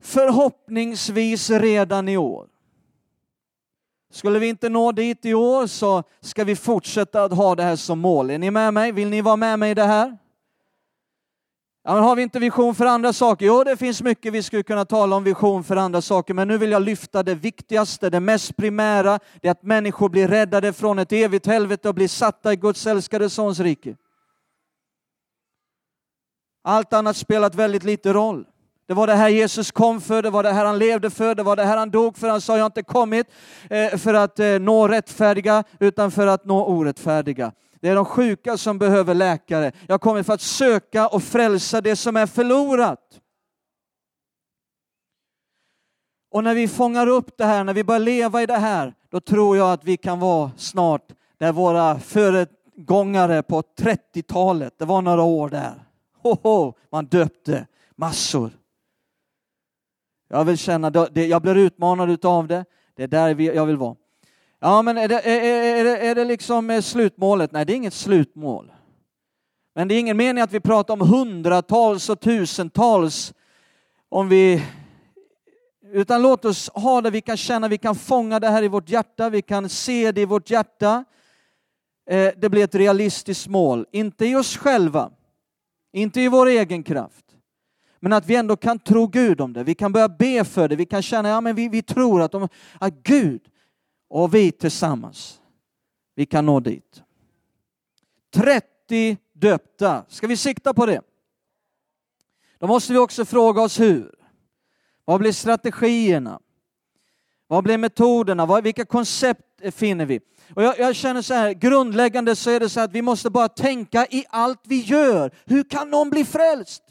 [0.04, 2.48] Förhoppningsvis redan i år.
[4.12, 7.76] Skulle vi inte nå dit i år så ska vi fortsätta att ha det här
[7.76, 8.30] som mål.
[8.30, 8.92] Är ni med mig?
[8.92, 10.18] Vill ni vara med mig i det här?
[11.84, 13.46] Ja, men har vi inte vision för andra saker?
[13.46, 16.58] Jo, det finns mycket vi skulle kunna tala om vision för andra saker, men nu
[16.58, 21.00] vill jag lyfta det viktigaste, det mest primära, det är att människor blir räddade från
[21.00, 23.96] ett evigt helvete och blir satta i Guds älskade Sons rike.
[26.64, 28.46] Allt annat spelat väldigt lite roll.
[28.88, 31.44] Det var det här Jesus kom för, det var det här han levde för, det
[31.44, 32.30] var det här han dog för.
[32.30, 33.28] Han sa, jag har inte kommit
[33.70, 37.52] eh, för att eh, nå rättfärdiga, utan för att nå orättfärdiga.
[37.82, 39.72] Det är de sjuka som behöver läkare.
[39.88, 43.00] Jag har kommit för att söka och frälsa det som är förlorat.
[46.32, 49.20] Och när vi fångar upp det här, när vi börjar leva i det här, då
[49.20, 55.22] tror jag att vi kan vara snart där våra föregångare på 30-talet, det var några
[55.22, 55.84] år där.
[56.22, 58.52] Hoho, man döpte massor.
[60.34, 62.66] Jag vill känna, jag blir utmanad av det.
[62.96, 63.96] Det är där jag vill vara.
[64.60, 67.52] Ja, men är det, är, det, är det liksom eh, slutmålet?
[67.52, 68.72] Nej, det är inget slutmål.
[69.76, 73.34] Men det är ingen mening att vi pratar om hundratals och tusentals
[74.10, 74.64] om vi
[75.92, 78.90] utan låt oss ha det vi kan känna, vi kan fånga det här i vårt
[78.90, 81.06] hjärta, vi kan se det i vårt hjärta.
[82.10, 85.12] Eh, det blir ett realistiskt mål, inte i oss själva,
[85.92, 87.23] inte i vår egen kraft.
[88.04, 90.76] Men att vi ändå kan tro Gud om det, vi kan börja be för det,
[90.76, 92.48] vi kan känna, ja men vi, vi tror att, de,
[92.80, 93.42] att Gud
[94.10, 95.42] och vi tillsammans,
[96.16, 97.04] vi kan nå dit.
[98.34, 101.02] 30 döpta, ska vi sikta på det?
[102.60, 104.16] Då måste vi också fråga oss hur.
[105.06, 106.40] Vad blir strategierna?
[107.48, 108.46] Vad blir metoderna?
[108.46, 110.20] Vad, vilka koncept finner vi?
[110.56, 113.50] Och jag, jag, känner så här, grundläggande så är det så att vi måste bara
[113.50, 115.32] tänka i allt vi gör.
[115.46, 116.84] Hur kan någon bli frälst?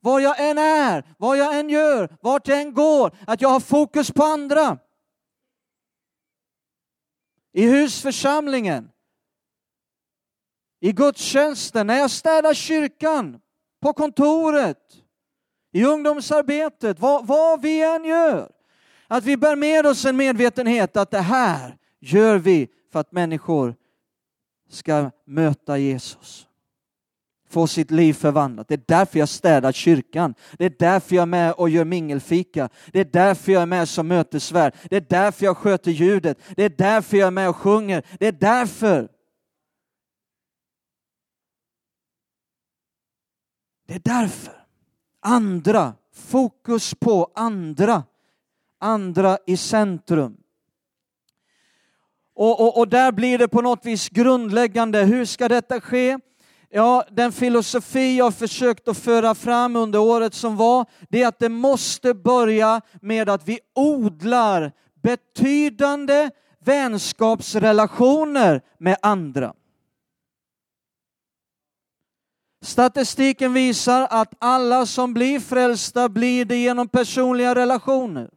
[0.00, 3.60] Var jag än är, vad jag än gör, vart jag än går, att jag har
[3.60, 4.78] fokus på andra
[7.56, 8.90] i husförsamlingen,
[10.80, 13.40] i gudstjänsten, när jag städar kyrkan,
[13.80, 14.96] på kontoret,
[15.72, 18.52] i ungdomsarbetet, vad, vad vi än gör.
[19.08, 23.74] Att vi bär med oss en medvetenhet att det här gör vi för att människor
[24.70, 26.45] ska möta Jesus
[27.56, 28.68] få sitt liv förvandlat.
[28.68, 30.34] Det är därför jag städar kyrkan.
[30.58, 32.68] Det är därför jag är med och gör mingelfika.
[32.92, 34.74] Det är därför jag är med som mötesvärd.
[34.90, 36.38] Det är därför jag sköter ljudet.
[36.56, 38.02] Det är därför jag är med och sjunger.
[38.18, 39.08] Det är därför.
[43.86, 44.66] Det är därför.
[45.20, 48.02] Andra, fokus på andra.
[48.80, 50.36] Andra i centrum.
[52.34, 55.04] Och, och, och där blir det på något vis grundläggande.
[55.04, 56.18] Hur ska detta ske?
[56.68, 61.38] Ja, den filosofi jag försökt att föra fram under året som var, det är att
[61.38, 66.30] det måste börja med att vi odlar betydande
[66.64, 69.54] vänskapsrelationer med andra.
[72.62, 78.30] Statistiken visar att alla som blir frälsta blir det genom personliga relationer.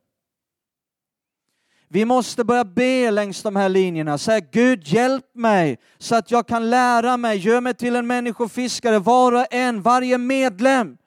[1.92, 4.18] Vi måste börja be längs de här linjerna.
[4.18, 9.00] Säga Gud hjälp mig så att jag kan lära mig, gör mig till en människofiskare.
[9.00, 10.98] Var och en, varje medlem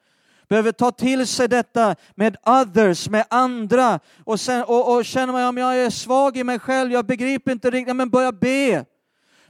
[0.49, 3.99] behöver ta till sig detta med others, med andra.
[4.23, 7.51] Och, sen, och, och känner man om jag är svag i mig själv, jag begriper
[7.51, 8.85] inte riktigt, men börja be.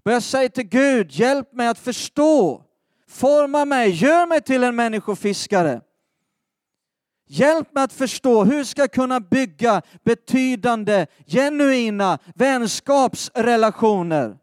[0.04, 2.62] Börja säga till Gud, hjälp mig att förstå.
[3.10, 5.82] Forma mig, gör mig till en människofiskare.
[7.26, 14.38] Hjälp mig att förstå hur ska jag kunna bygga betydande, genuina vänskapsrelationer.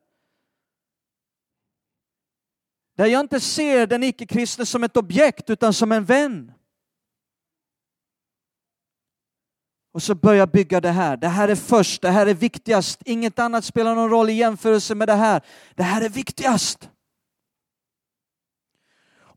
[2.97, 6.53] Där jag inte ser den icke-kristne som ett objekt utan som en vän.
[9.93, 11.17] Och så börja bygga det här.
[11.17, 13.03] Det här är först, det här är viktigast.
[13.05, 15.43] Inget annat spelar någon roll i jämförelse med det här.
[15.75, 16.91] Det här är viktigast.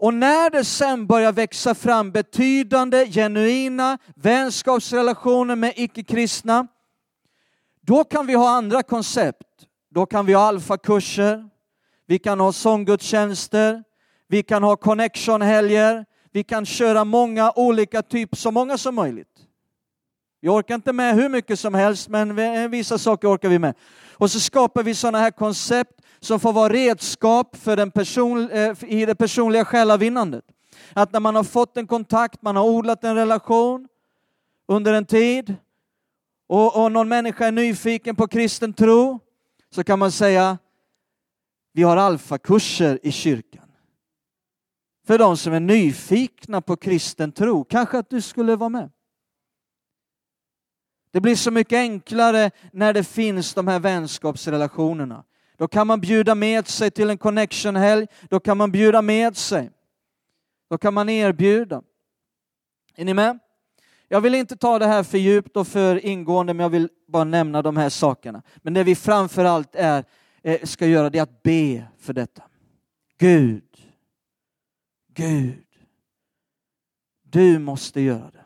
[0.03, 6.67] Och när det sen börjar växa fram betydande, genuina vänskapsrelationer med icke-kristna,
[7.81, 9.47] då kan vi ha andra koncept.
[9.89, 11.49] Då kan vi ha alfakurser,
[12.07, 13.83] vi kan ha sånggudstjänster,
[14.27, 19.39] vi kan ha connection-helger, vi kan köra många olika typer, så många som möjligt.
[20.41, 23.75] Vi orkar inte med hur mycket som helst, men vissa saker orkar vi med.
[24.13, 28.83] Och så skapar vi sådana här koncept som får vara redskap för den person, eh,
[28.83, 30.45] i det personliga själavinnandet.
[30.93, 33.88] Att när man har fått en kontakt, man har odlat en relation
[34.67, 35.55] under en tid
[36.47, 39.19] och, och någon människa är nyfiken på kristen tro
[39.69, 40.57] så kan man säga
[41.73, 43.71] vi har alfakurser i kyrkan.
[45.07, 48.91] För de som är nyfikna på kristen tro, kanske att du skulle vara med.
[51.12, 55.23] Det blir så mycket enklare när det finns de här vänskapsrelationerna.
[55.63, 59.69] Då kan man bjuda med sig till en connection-helg, då kan man bjuda med sig.
[60.69, 61.84] Då kan man erbjuda.
[62.95, 63.39] Är ni med?
[64.08, 67.23] Jag vill inte ta det här för djupt och för ingående, men jag vill bara
[67.23, 68.41] nämna de här sakerna.
[68.56, 70.04] Men det vi framför allt är,
[70.41, 72.43] eh, ska göra det är att be för detta.
[73.17, 73.63] Gud,
[75.13, 75.65] Gud,
[77.23, 78.45] du måste göra det.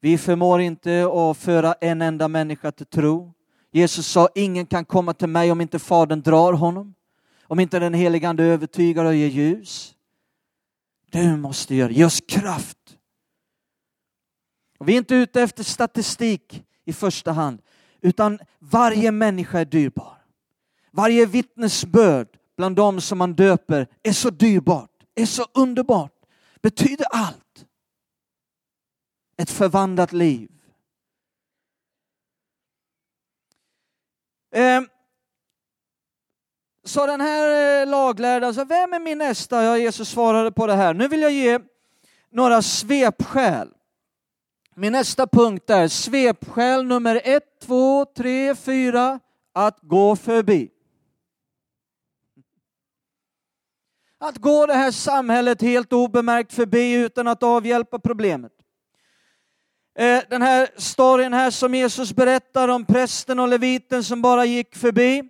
[0.00, 3.32] Vi förmår inte att föra en enda människa till tro.
[3.72, 6.94] Jesus sa, ingen kan komma till mig om inte Fadern drar honom.
[7.42, 9.94] Om inte den helige Ande övertygar och ger ljus.
[11.10, 11.94] Du måste göra det.
[11.94, 12.78] Ge oss kraft.
[14.78, 17.62] Och vi är inte ute efter statistik i första hand,
[18.00, 20.18] utan varje människa är dyrbar.
[20.90, 26.12] Varje vittnesbörd bland dem som man döper är så dyrbart, är så underbart,
[26.62, 27.66] betyder allt.
[29.36, 30.50] Ett förvandlat liv.
[34.52, 34.88] Ehm,
[36.84, 39.64] så den här eh, laglärda, så vem är min nästa?
[39.64, 40.94] Ja, Jesus svarade på det här.
[40.94, 41.58] Nu vill jag ge
[42.30, 43.68] några svepskäl.
[44.74, 49.20] Min nästa punkt är svepskäl nummer ett, två, tre, fyra,
[49.52, 50.70] att gå förbi.
[54.18, 58.52] Att gå det här samhället helt obemärkt förbi utan att avhjälpa problemet.
[59.94, 64.76] Eh, den här storyn här som Jesus berättar om prästen och leviten som bara gick
[64.76, 65.22] förbi.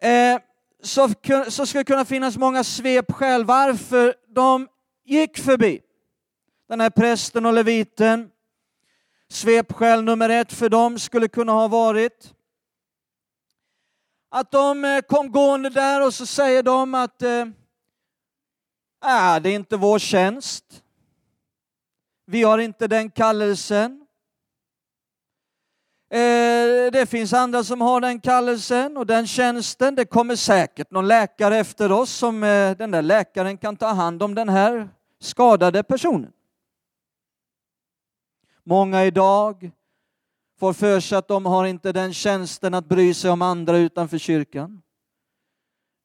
[0.00, 0.38] Eh,
[0.82, 1.08] så,
[1.48, 4.68] så ska det kunna finnas många svepskäl varför de
[5.04, 5.80] gick förbi.
[6.68, 8.30] Den här prästen och leviten.
[9.28, 12.34] Svepskäl nummer ett för dem skulle kunna ha varit
[14.34, 17.46] att de eh, kom gående där och så säger de att äh,
[19.40, 20.82] det är inte vår tjänst.
[22.32, 24.06] Vi har inte den kallelsen.
[26.10, 29.94] Eh, det finns andra som har den kallelsen och den tjänsten.
[29.94, 34.22] Det kommer säkert någon läkare efter oss som eh, den där läkaren kan ta hand
[34.22, 34.88] om den här
[35.20, 36.32] skadade personen.
[38.64, 39.70] Många idag
[40.58, 44.18] får för sig att de har inte den tjänsten att bry sig om andra utanför
[44.18, 44.82] kyrkan.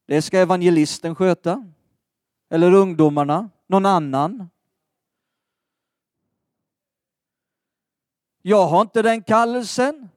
[0.08, 1.74] Det ska evangelisten sköta.
[2.50, 4.50] Eller ungdomarna, någon annan.
[8.48, 10.10] Jag har inte den kallelsen.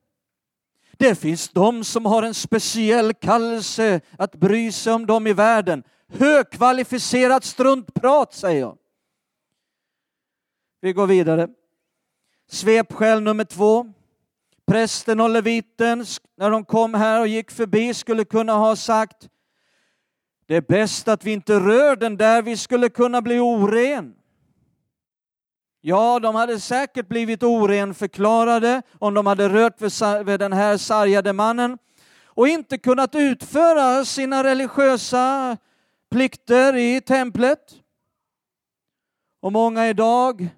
[0.93, 5.83] Det finns de som har en speciell kallelse att bry sig om dem i världen.
[6.09, 8.79] Högkvalificerat struntprat, säger jag.
[10.81, 11.49] Vi går vidare.
[12.49, 13.93] Svepskäl nummer två.
[14.67, 16.05] Prästen och leviten,
[16.37, 19.29] när de kom här och gick förbi, skulle kunna ha sagt
[20.47, 24.15] det är bäst att vi inte rör den där, vi skulle kunna bli oren.
[25.83, 29.81] Ja, de hade säkert blivit orenförklarade om de hade rört
[30.27, 31.79] vid den här sargade mannen
[32.25, 35.57] och inte kunnat utföra sina religiösa
[36.11, 37.75] plikter i templet.
[39.43, 40.49] Och många idag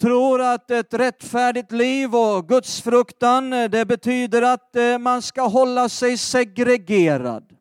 [0.00, 6.18] tror att ett rättfärdigt liv och gudsfruktan, det betyder att eh, man ska hålla sig
[6.18, 7.56] segregerad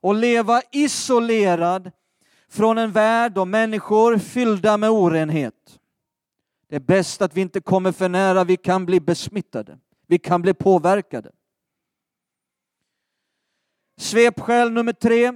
[0.00, 1.90] och leva isolerad
[2.50, 5.80] från en värld och människor fyllda med orenhet.
[6.68, 9.78] Det är bäst att vi inte kommer för nära, vi kan bli besmittade.
[10.06, 11.30] Vi kan bli påverkade.
[13.96, 15.32] Svepskäl nummer tre.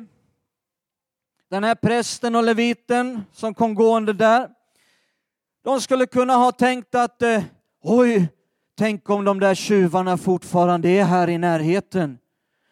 [1.50, 4.50] Den här prästen och leviten som kom gående där,
[5.64, 7.42] de skulle kunna ha tänkt att eh,
[7.82, 8.28] oj,
[8.78, 12.18] tänk om de där tjuvarna fortfarande är här i närheten.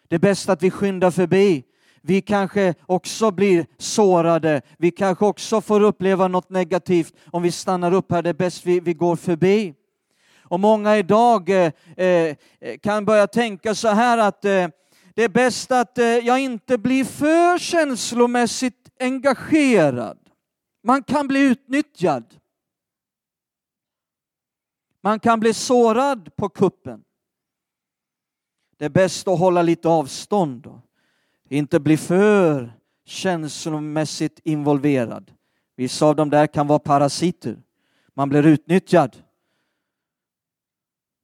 [0.08, 1.64] Det är bäst att vi skyndar förbi.
[2.02, 4.62] Vi kanske också blir sårade.
[4.78, 8.22] Vi kanske också får uppleva något negativt om vi stannar upp här.
[8.22, 9.74] Det är bäst vi, vi går förbi.
[10.52, 12.36] Och många idag eh, eh,
[12.82, 14.68] kan börja tänka så här att eh,
[15.14, 20.18] det är bäst att eh, jag inte blir för känslomässigt engagerad.
[20.82, 22.34] Man kan bli utnyttjad.
[25.02, 27.04] Man kan bli sårad på kuppen.
[28.78, 30.81] Det är bäst att hålla lite avstånd Då
[31.56, 32.72] inte bli för
[33.04, 35.32] känslomässigt involverad.
[35.76, 37.56] Vissa av dem där kan vara parasiter.
[38.14, 39.16] Man blir utnyttjad.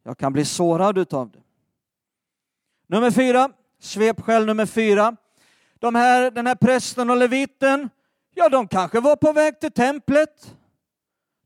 [0.03, 1.39] Jag kan bli sårad utav det.
[2.87, 3.51] Nummer fyra,
[3.81, 5.16] svepskäl nummer fyra.
[5.79, 7.91] De här, den här prästen och leviten,
[8.35, 10.57] ja de kanske var på väg till templet.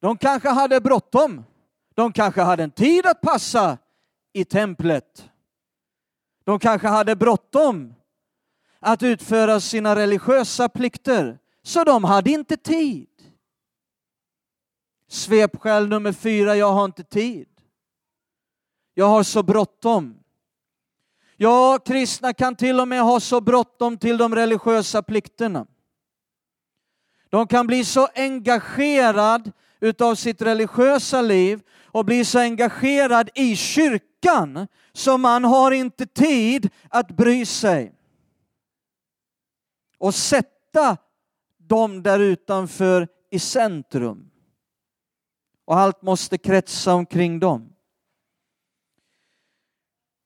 [0.01, 1.45] De kanske hade bråttom.
[1.95, 3.78] De kanske hade en tid att passa
[4.33, 5.30] i templet.
[6.45, 7.95] De kanske hade bråttom
[8.83, 13.09] att utföra sina religiösa plikter, så de hade inte tid.
[15.09, 17.49] Svepskäl nummer fyra, jag har inte tid.
[18.95, 20.14] Jag har så bråttom.
[21.37, 25.66] Ja, kristna kan till och med ha så bråttom till de religiösa plikterna.
[27.30, 34.68] De kan bli så engagerad utav sitt religiösa liv och bli så engagerad i kyrkan
[34.93, 37.93] så man har inte tid att bry sig.
[40.03, 40.96] Och sätta
[41.59, 44.30] dem där utanför i centrum.
[45.64, 47.72] Och allt måste kretsa omkring dem.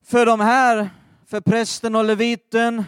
[0.05, 0.91] För de här,
[1.27, 2.85] för prästen och leviten,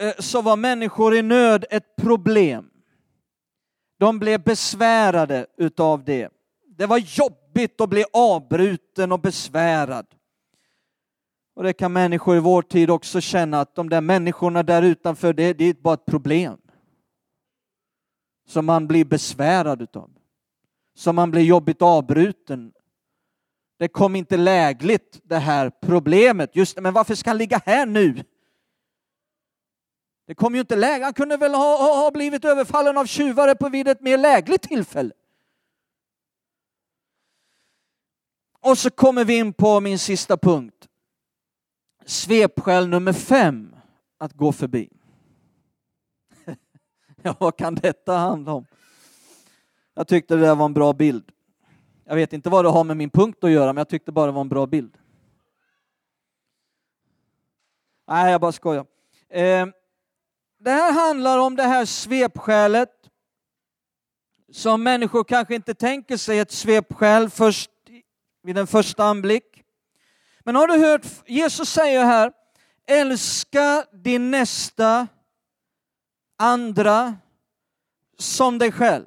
[0.00, 2.70] eh, så var människor i nöd ett problem.
[3.98, 6.28] De blev besvärade utav det.
[6.66, 10.06] Det var jobbigt att bli avbruten och besvärad.
[11.54, 15.32] Och det kan människor i vår tid också känna att de där människorna där utanför,
[15.32, 16.58] det, det är bara ett problem.
[18.48, 20.10] Som man blir besvärad utav.
[20.94, 22.72] Som man blir jobbigt avbruten.
[23.78, 26.56] Det kom inte lägligt det här problemet.
[26.56, 28.24] Just men varför ska han ligga här nu?
[30.26, 31.04] Det kom ju inte lägligt.
[31.04, 34.62] Han kunde väl ha, ha, ha blivit överfallen av tjuvare på vid ett mer lägligt
[34.62, 35.12] tillfälle.
[38.60, 40.88] Och så kommer vi in på min sista punkt.
[42.04, 43.76] Svepskäl nummer fem,
[44.18, 44.88] att gå förbi.
[47.22, 48.66] ja, vad kan detta handla om?
[49.94, 51.32] Jag tyckte det där var en bra bild.
[52.04, 54.26] Jag vet inte vad det har med min punkt att göra, men jag tyckte bara
[54.26, 54.96] det var en bra bild.
[58.08, 58.86] Nej, jag bara skojar.
[59.28, 59.66] Eh,
[60.58, 62.90] det här handlar om det här svepskälet
[64.52, 67.70] som människor kanske inte tänker sig ett svepskäl först
[68.42, 69.51] vid en första anblick.
[70.44, 72.32] Men har du hört, Jesus säger här,
[72.86, 75.08] älska din nästa,
[76.38, 77.14] andra,
[78.18, 79.06] som dig själv.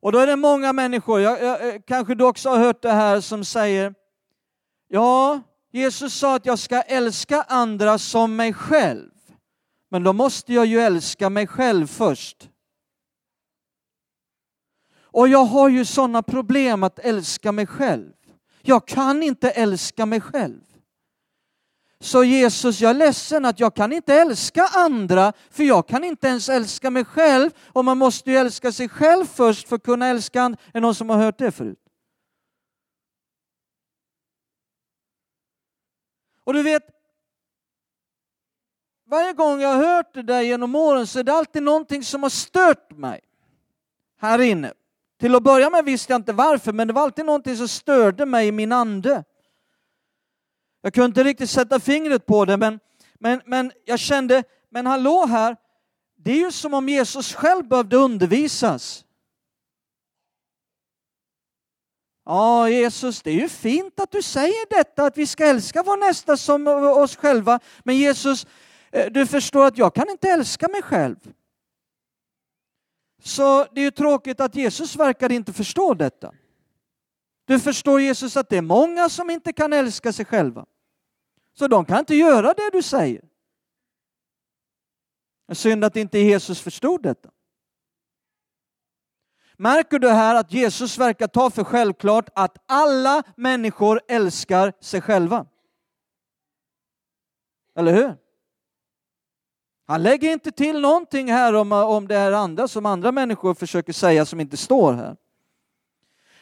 [0.00, 2.92] Och då är det många människor, jag, jag, eh, kanske du också har hört det
[2.92, 3.94] här, som säger,
[4.88, 5.40] ja,
[5.72, 9.10] Jesus sa att jag ska älska andra som mig själv.
[9.90, 12.50] Men då måste jag ju älska mig själv först.
[14.96, 18.12] Och jag har ju sådana problem att älska mig själv.
[18.66, 20.60] Jag kan inte älska mig själv.
[22.00, 26.26] Så Jesus, jag är ledsen att jag kan inte älska andra, för jag kan inte
[26.26, 27.50] ens älska mig själv.
[27.72, 30.60] Och man måste ju älska sig själv först för att kunna älska andra.
[30.66, 31.78] Är det någon som har hört det förut?
[36.44, 36.82] Och du vet,
[39.06, 42.22] varje gång jag har hört det där genom åren så är det alltid någonting som
[42.22, 43.20] har stört mig
[44.20, 44.72] här inne.
[45.20, 48.26] Till att börja med visste jag inte varför, men det var alltid någonting som störde
[48.26, 49.24] mig i min ande.
[50.82, 52.80] Jag kunde inte riktigt sätta fingret på det, men,
[53.20, 55.56] men, men jag kände, men hallå här,
[56.16, 59.04] det är ju som om Jesus själv behövde undervisas.
[62.24, 65.96] Ja, Jesus, det är ju fint att du säger detta, att vi ska älska vår
[65.96, 67.60] nästa som oss själva.
[67.84, 68.46] Men Jesus,
[68.90, 71.16] eh, du förstår att jag kan inte älska mig själv.
[73.24, 76.34] Så det är ju tråkigt att Jesus verkar inte förstå detta.
[77.44, 80.66] Du förstår Jesus att det är många som inte kan älska sig själva.
[81.54, 83.24] Så de kan inte göra det du säger.
[85.52, 87.30] Synd att inte Jesus förstod detta.
[89.56, 95.46] Märker du här att Jesus verkar ta för självklart att alla människor älskar sig själva?
[97.74, 98.23] Eller hur?
[99.86, 103.92] Han lägger inte till någonting här om, om det här andra som andra människor försöker
[103.92, 105.16] säga som inte står här.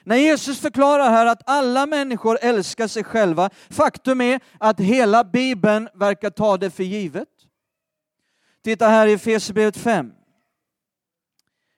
[0.05, 5.89] När Jesus förklarar här att alla människor älskar sig själva, faktum är att hela Bibeln
[5.95, 7.29] verkar ta det för givet.
[8.63, 10.13] Titta här i Efesierbrevet 5.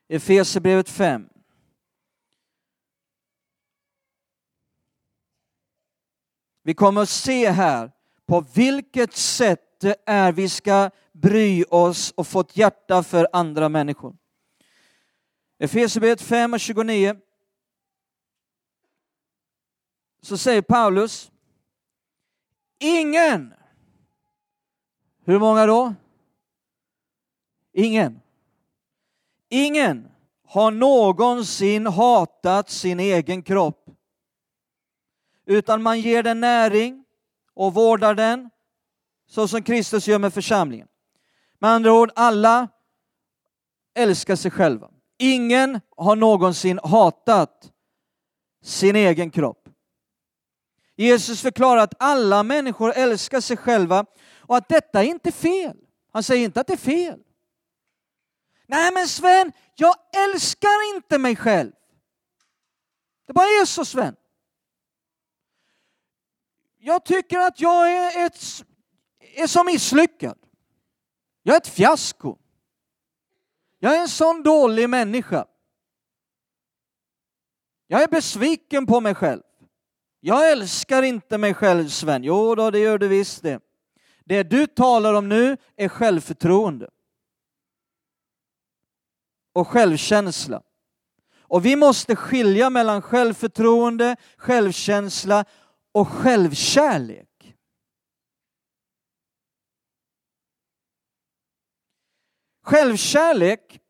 [0.09, 1.29] Efesierbrevet 5.
[6.63, 7.91] Vi kommer att se här
[8.27, 10.91] på vilket sätt det är vi ska
[11.25, 14.17] bry oss och få ett hjärta för andra människor.
[15.59, 17.17] Efesierbrevet 5 och 29
[20.23, 21.33] så säger Paulus,
[22.79, 23.55] ingen,
[25.25, 25.95] hur många då?
[27.73, 28.21] Ingen.
[29.49, 30.09] Ingen
[30.47, 33.91] har någonsin hatat sin egen kropp,
[35.47, 37.05] utan man ger den näring
[37.55, 38.51] och vårdar den
[39.27, 40.89] så som Kristus gör med församlingen.
[41.65, 42.69] Med andra ord, alla
[43.95, 44.91] älskar sig själva.
[45.19, 47.73] Ingen har någonsin hatat
[48.63, 49.69] sin egen kropp.
[50.97, 54.07] Jesus förklarar att alla människor älskar sig själva
[54.39, 55.77] och att detta är inte fel.
[56.13, 57.21] Han säger inte att det är fel.
[58.67, 61.73] Nej men Sven, jag älskar inte mig själv.
[63.27, 64.17] Det bara är så Sven.
[66.79, 68.37] Jag tycker att jag är, ett,
[69.19, 70.44] är så misslyckad.
[71.47, 72.37] Jag är ett fiasko.
[73.79, 75.47] Jag är en sån dålig människa.
[77.87, 79.43] Jag är besviken på mig själv.
[80.21, 82.25] Jag älskar inte mig själv Sven.
[82.25, 83.61] Jo då, det gör du visst det.
[84.25, 86.91] Det du talar om nu är självförtroende
[89.53, 90.63] och självkänsla.
[91.41, 95.45] Och vi måste skilja mellan självförtroende, självkänsla
[95.93, 97.24] och självkärlek.
[102.65, 103.81] Självkärlek,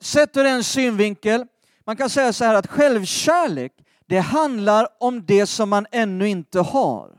[0.00, 1.46] sett ur en synvinkel,
[1.84, 3.72] man kan säga så här att självkärlek,
[4.06, 7.18] det handlar om det som man ännu inte har.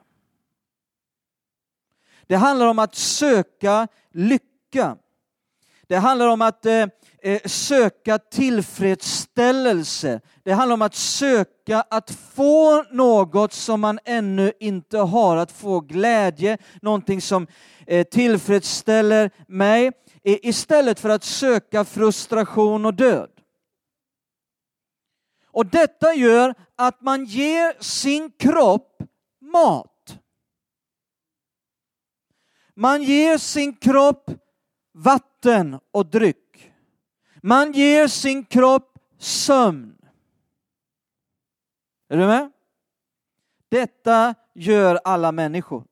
[2.27, 4.97] Det handlar om att söka lycka.
[5.87, 6.85] Det handlar om att eh,
[7.25, 10.21] Eh, söka tillfredsställelse.
[10.43, 15.79] Det handlar om att söka att få något som man ännu inte har, att få
[15.79, 17.47] glädje, någonting som
[17.87, 19.91] eh, tillfredsställer mig,
[20.23, 23.29] istället för att söka frustration och död.
[25.47, 28.97] Och detta gör att man ger sin kropp
[29.41, 30.17] mat.
[32.75, 34.31] Man ger sin kropp
[34.93, 36.42] vatten och dryck.
[37.43, 39.95] Man ger sin kropp sömn.
[42.09, 42.51] Är du med?
[43.69, 45.83] Detta gör alla människor.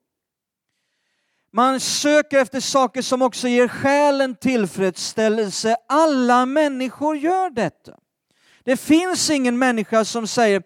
[1.54, 5.76] Man söker efter saker som också ger själen tillfredsställelse.
[5.88, 7.98] Alla människor gör detta.
[8.64, 10.64] Det finns ingen människa som säger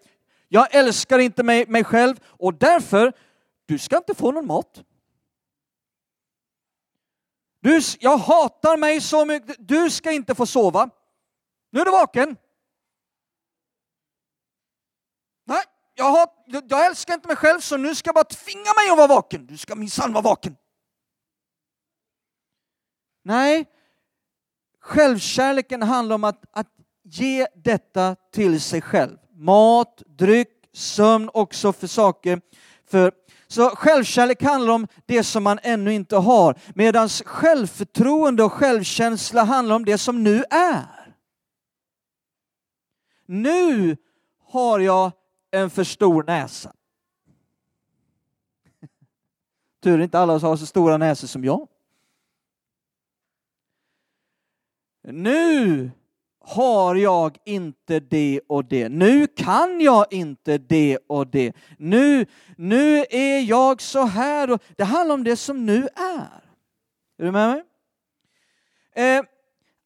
[0.48, 3.12] jag älskar inte mig, mig själv och därför,
[3.66, 4.82] du ska inte få någon mat.
[7.66, 10.90] Du, jag hatar mig så mycket, du ska inte få sova.
[11.70, 12.36] Nu är du vaken.
[15.46, 15.62] Nej,
[15.94, 18.96] jag, hat, jag älskar inte mig själv så nu ska jag bara tvinga mig att
[18.96, 19.46] vara vaken.
[19.46, 20.56] Du ska minsann vara vaken.
[23.24, 23.66] Nej,
[24.80, 26.70] självkärleken handlar om att, att
[27.04, 29.18] ge detta till sig själv.
[29.30, 32.40] Mat, dryck, sömn också för saker,
[32.84, 33.12] för
[33.48, 39.76] så självkärlek handlar om det som man ännu inte har, medan självförtroende och självkänsla handlar
[39.76, 41.14] om det som nu är.
[43.26, 43.96] Nu
[44.44, 45.12] har jag
[45.50, 46.72] en för stor näsa.
[49.82, 51.68] Tur inte alla har så stora näsor som jag.
[55.02, 55.90] Nu
[56.46, 58.88] har jag inte det och det.
[58.88, 61.52] Nu kan jag inte det och det.
[61.78, 62.26] Nu,
[62.56, 64.50] nu är jag så här.
[64.50, 66.42] Och det handlar om det som nu är.
[67.18, 67.62] Är du med mig?
[68.94, 69.24] Eh,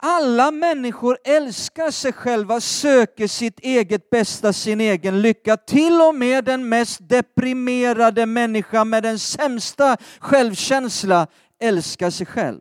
[0.02, 5.56] alla människor älskar sig själva, söker sitt eget bästa, sin egen lycka.
[5.56, 11.26] Till och med den mest deprimerade människa med den sämsta självkänsla
[11.60, 12.60] älskar sig själv.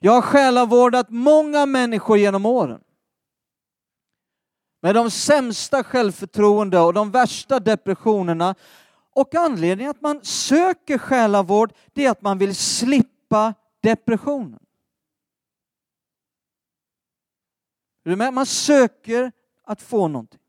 [0.00, 2.80] Jag har själavårdat många människor genom åren
[4.84, 8.54] med de sämsta självförtroende och de värsta depressionerna.
[9.10, 14.60] Och anledningen att man söker själavård, det är att man vill slippa depressionen.
[18.32, 19.32] Man söker
[19.64, 20.40] att få någonting.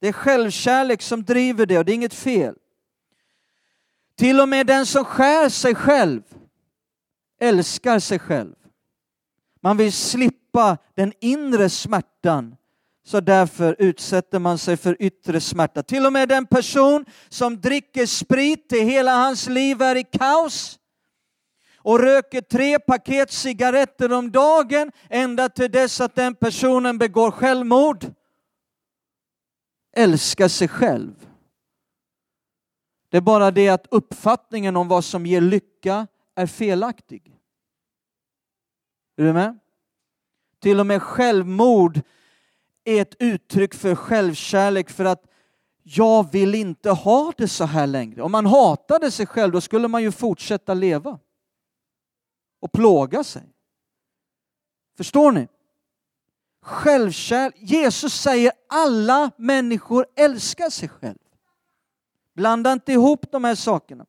[0.00, 2.56] Det är självkärlek som driver det och det är inget fel.
[4.16, 6.22] Till och med den som skär sig själv
[7.40, 8.54] älskar sig själv.
[9.60, 12.56] Man vill slippa den inre smärtan
[13.10, 15.82] så därför utsätter man sig för yttre smärta.
[15.82, 20.78] Till och med den person som dricker sprit till hela hans liv är i kaos
[21.76, 28.06] och röker tre paket cigaretter om dagen ända till dess att den personen begår självmord.
[29.96, 31.28] Älskar sig själv.
[33.08, 37.36] Det är bara det att uppfattningen om vad som ger lycka är felaktig.
[39.16, 39.58] Är du med?
[40.60, 42.00] Till och med självmord
[42.84, 45.24] är ett uttryck för självkärlek för att
[45.82, 48.22] jag vill inte ha det så här längre.
[48.22, 51.18] Om man hatade sig själv då skulle man ju fortsätta leva
[52.60, 53.42] och plåga sig.
[54.96, 55.48] Förstår ni?
[56.62, 57.54] Självkärlek.
[57.58, 61.18] Jesus säger alla människor älskar sig själv.
[62.34, 64.06] Blanda inte ihop de här sakerna.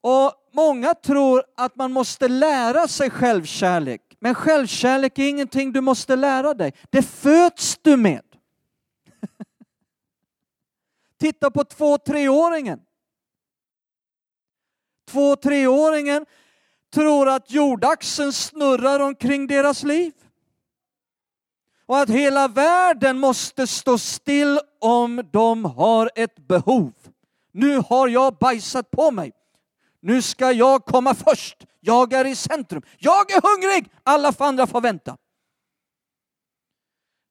[0.00, 4.07] Och Många tror att man måste lära sig självkärlek.
[4.20, 6.72] Men självkärlek är ingenting du måste lära dig.
[6.90, 8.22] Det föds du med.
[11.18, 12.80] Titta på två treåringen.
[15.08, 16.26] Två treåringen
[16.92, 20.12] tror att jordaxeln snurrar omkring deras liv.
[21.86, 26.92] Och att hela världen måste stå still om de har ett behov.
[27.52, 29.32] Nu har jag bajsat på mig.
[30.00, 31.66] Nu ska jag komma först.
[31.80, 32.82] Jag är i centrum.
[32.98, 33.92] Jag är hungrig.
[34.02, 35.16] Alla andra får vänta.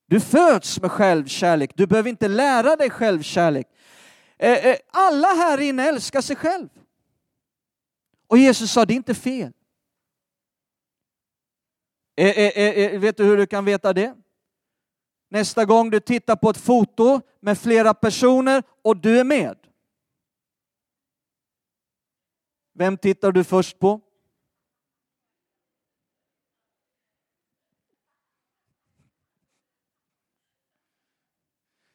[0.07, 1.71] Du föds med självkärlek.
[1.75, 3.67] Du behöver inte lära dig självkärlek.
[4.37, 6.69] Eh, eh, alla här inne älskar sig själv.
[8.27, 9.51] Och Jesus sa, det är inte fel.
[12.17, 14.15] Eh, vet du hur du kan veta det?
[15.29, 19.57] Nästa gång du tittar på ett foto med flera personer och du är med.
[22.77, 24.01] Vem tittar du först på?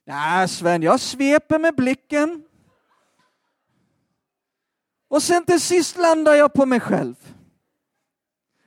[0.05, 2.45] Nej, Sven, jag sveper med blicken.
[5.09, 7.14] Och sen till sist landar jag på mig själv.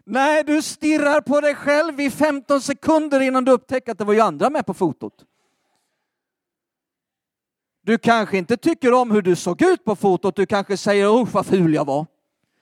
[0.06, 4.14] Nej, du stirrar på dig själv i 15 sekunder innan du upptäcker att det var
[4.14, 5.26] ju andra med på fotot.
[7.86, 11.34] Du kanske inte tycker om hur du såg ut på fotot, du kanske säger usch
[11.34, 12.06] vad ful jag var.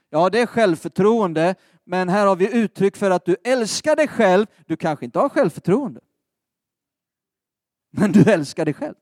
[0.09, 4.45] Ja, det är självförtroende, men här har vi uttryck för att du älskar dig själv.
[4.65, 6.01] Du kanske inte har självförtroende,
[7.91, 8.95] men du älskar dig själv.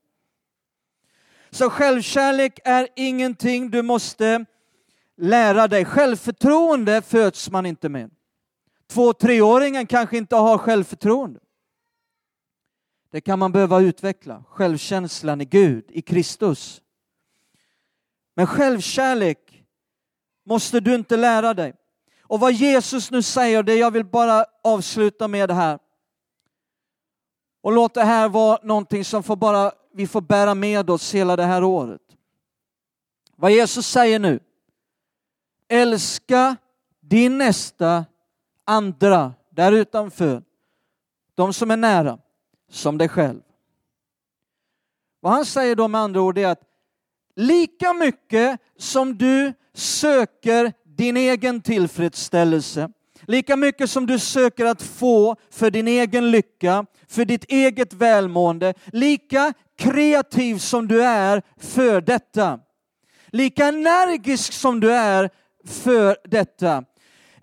[1.50, 4.44] Så självkärlek är ingenting du måste
[5.16, 5.84] lära dig.
[5.84, 8.10] Självförtroende föds man inte med.
[8.90, 11.40] Två treåringen kanske inte har självförtroende.
[13.12, 16.82] Det kan man behöva utveckla, självkänslan i Gud, i Kristus.
[18.34, 19.64] Men självkärlek
[20.44, 21.74] måste du inte lära dig.
[22.22, 25.78] Och vad Jesus nu säger, det jag vill bara avsluta med det här.
[27.60, 31.36] Och låt det här vara någonting som får bara, vi får bära med oss hela
[31.36, 32.02] det här året.
[33.36, 34.40] Vad Jesus säger nu,
[35.68, 36.56] älska
[37.00, 38.04] din nästa,
[38.64, 40.42] andra, där utanför,
[41.34, 42.18] de som är nära
[42.72, 43.40] som dig själv.
[45.20, 46.62] Vad han säger då med andra ord är att
[47.36, 52.90] lika mycket som du söker din egen tillfredsställelse,
[53.26, 58.74] lika mycket som du söker att få för din egen lycka, för ditt eget välmående,
[58.86, 62.60] lika kreativ som du är för detta,
[63.26, 65.30] lika energisk som du är
[65.64, 66.84] för detta,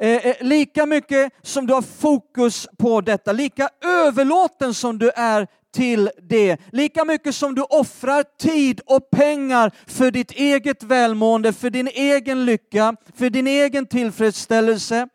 [0.02, 5.48] Eh, eh, lika mycket som du har fokus på detta, lika överlåten som du är
[5.74, 11.70] till det, lika mycket som du offrar tid och pengar för ditt eget välmående, för
[11.70, 15.08] din egen lycka, för din egen tillfredsställelse,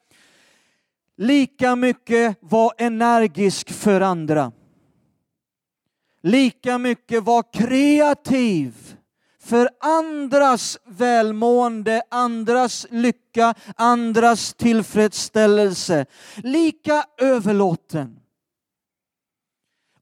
[1.17, 4.53] lika mycket var energisk för andra.
[6.23, 8.75] Lika mycket var kreativ
[9.45, 16.07] för andras välmående, andras lycka, andras tillfredsställelse.
[16.37, 18.21] Lika överlåten.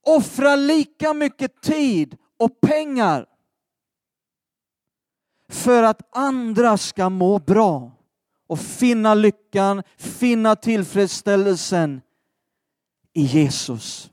[0.03, 3.27] Offra lika mycket tid och pengar
[5.49, 7.93] för att andra ska må bra
[8.47, 12.01] och finna lyckan, finna tillfredsställelsen
[13.13, 14.11] i Jesus.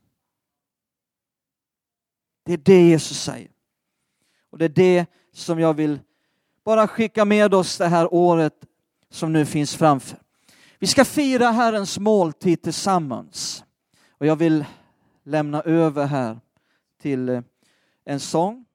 [2.45, 3.51] Det är det Jesus säger.
[4.49, 5.05] Och det är det
[5.39, 5.99] som jag vill
[6.65, 8.53] bara skicka med oss det här året
[9.09, 10.19] som nu finns framför.
[10.79, 13.63] Vi ska fira Herrens måltid tillsammans.
[14.17, 14.65] Och jag vill
[15.23, 16.39] lämna över här
[17.01, 17.41] till eh,
[18.05, 18.65] en sång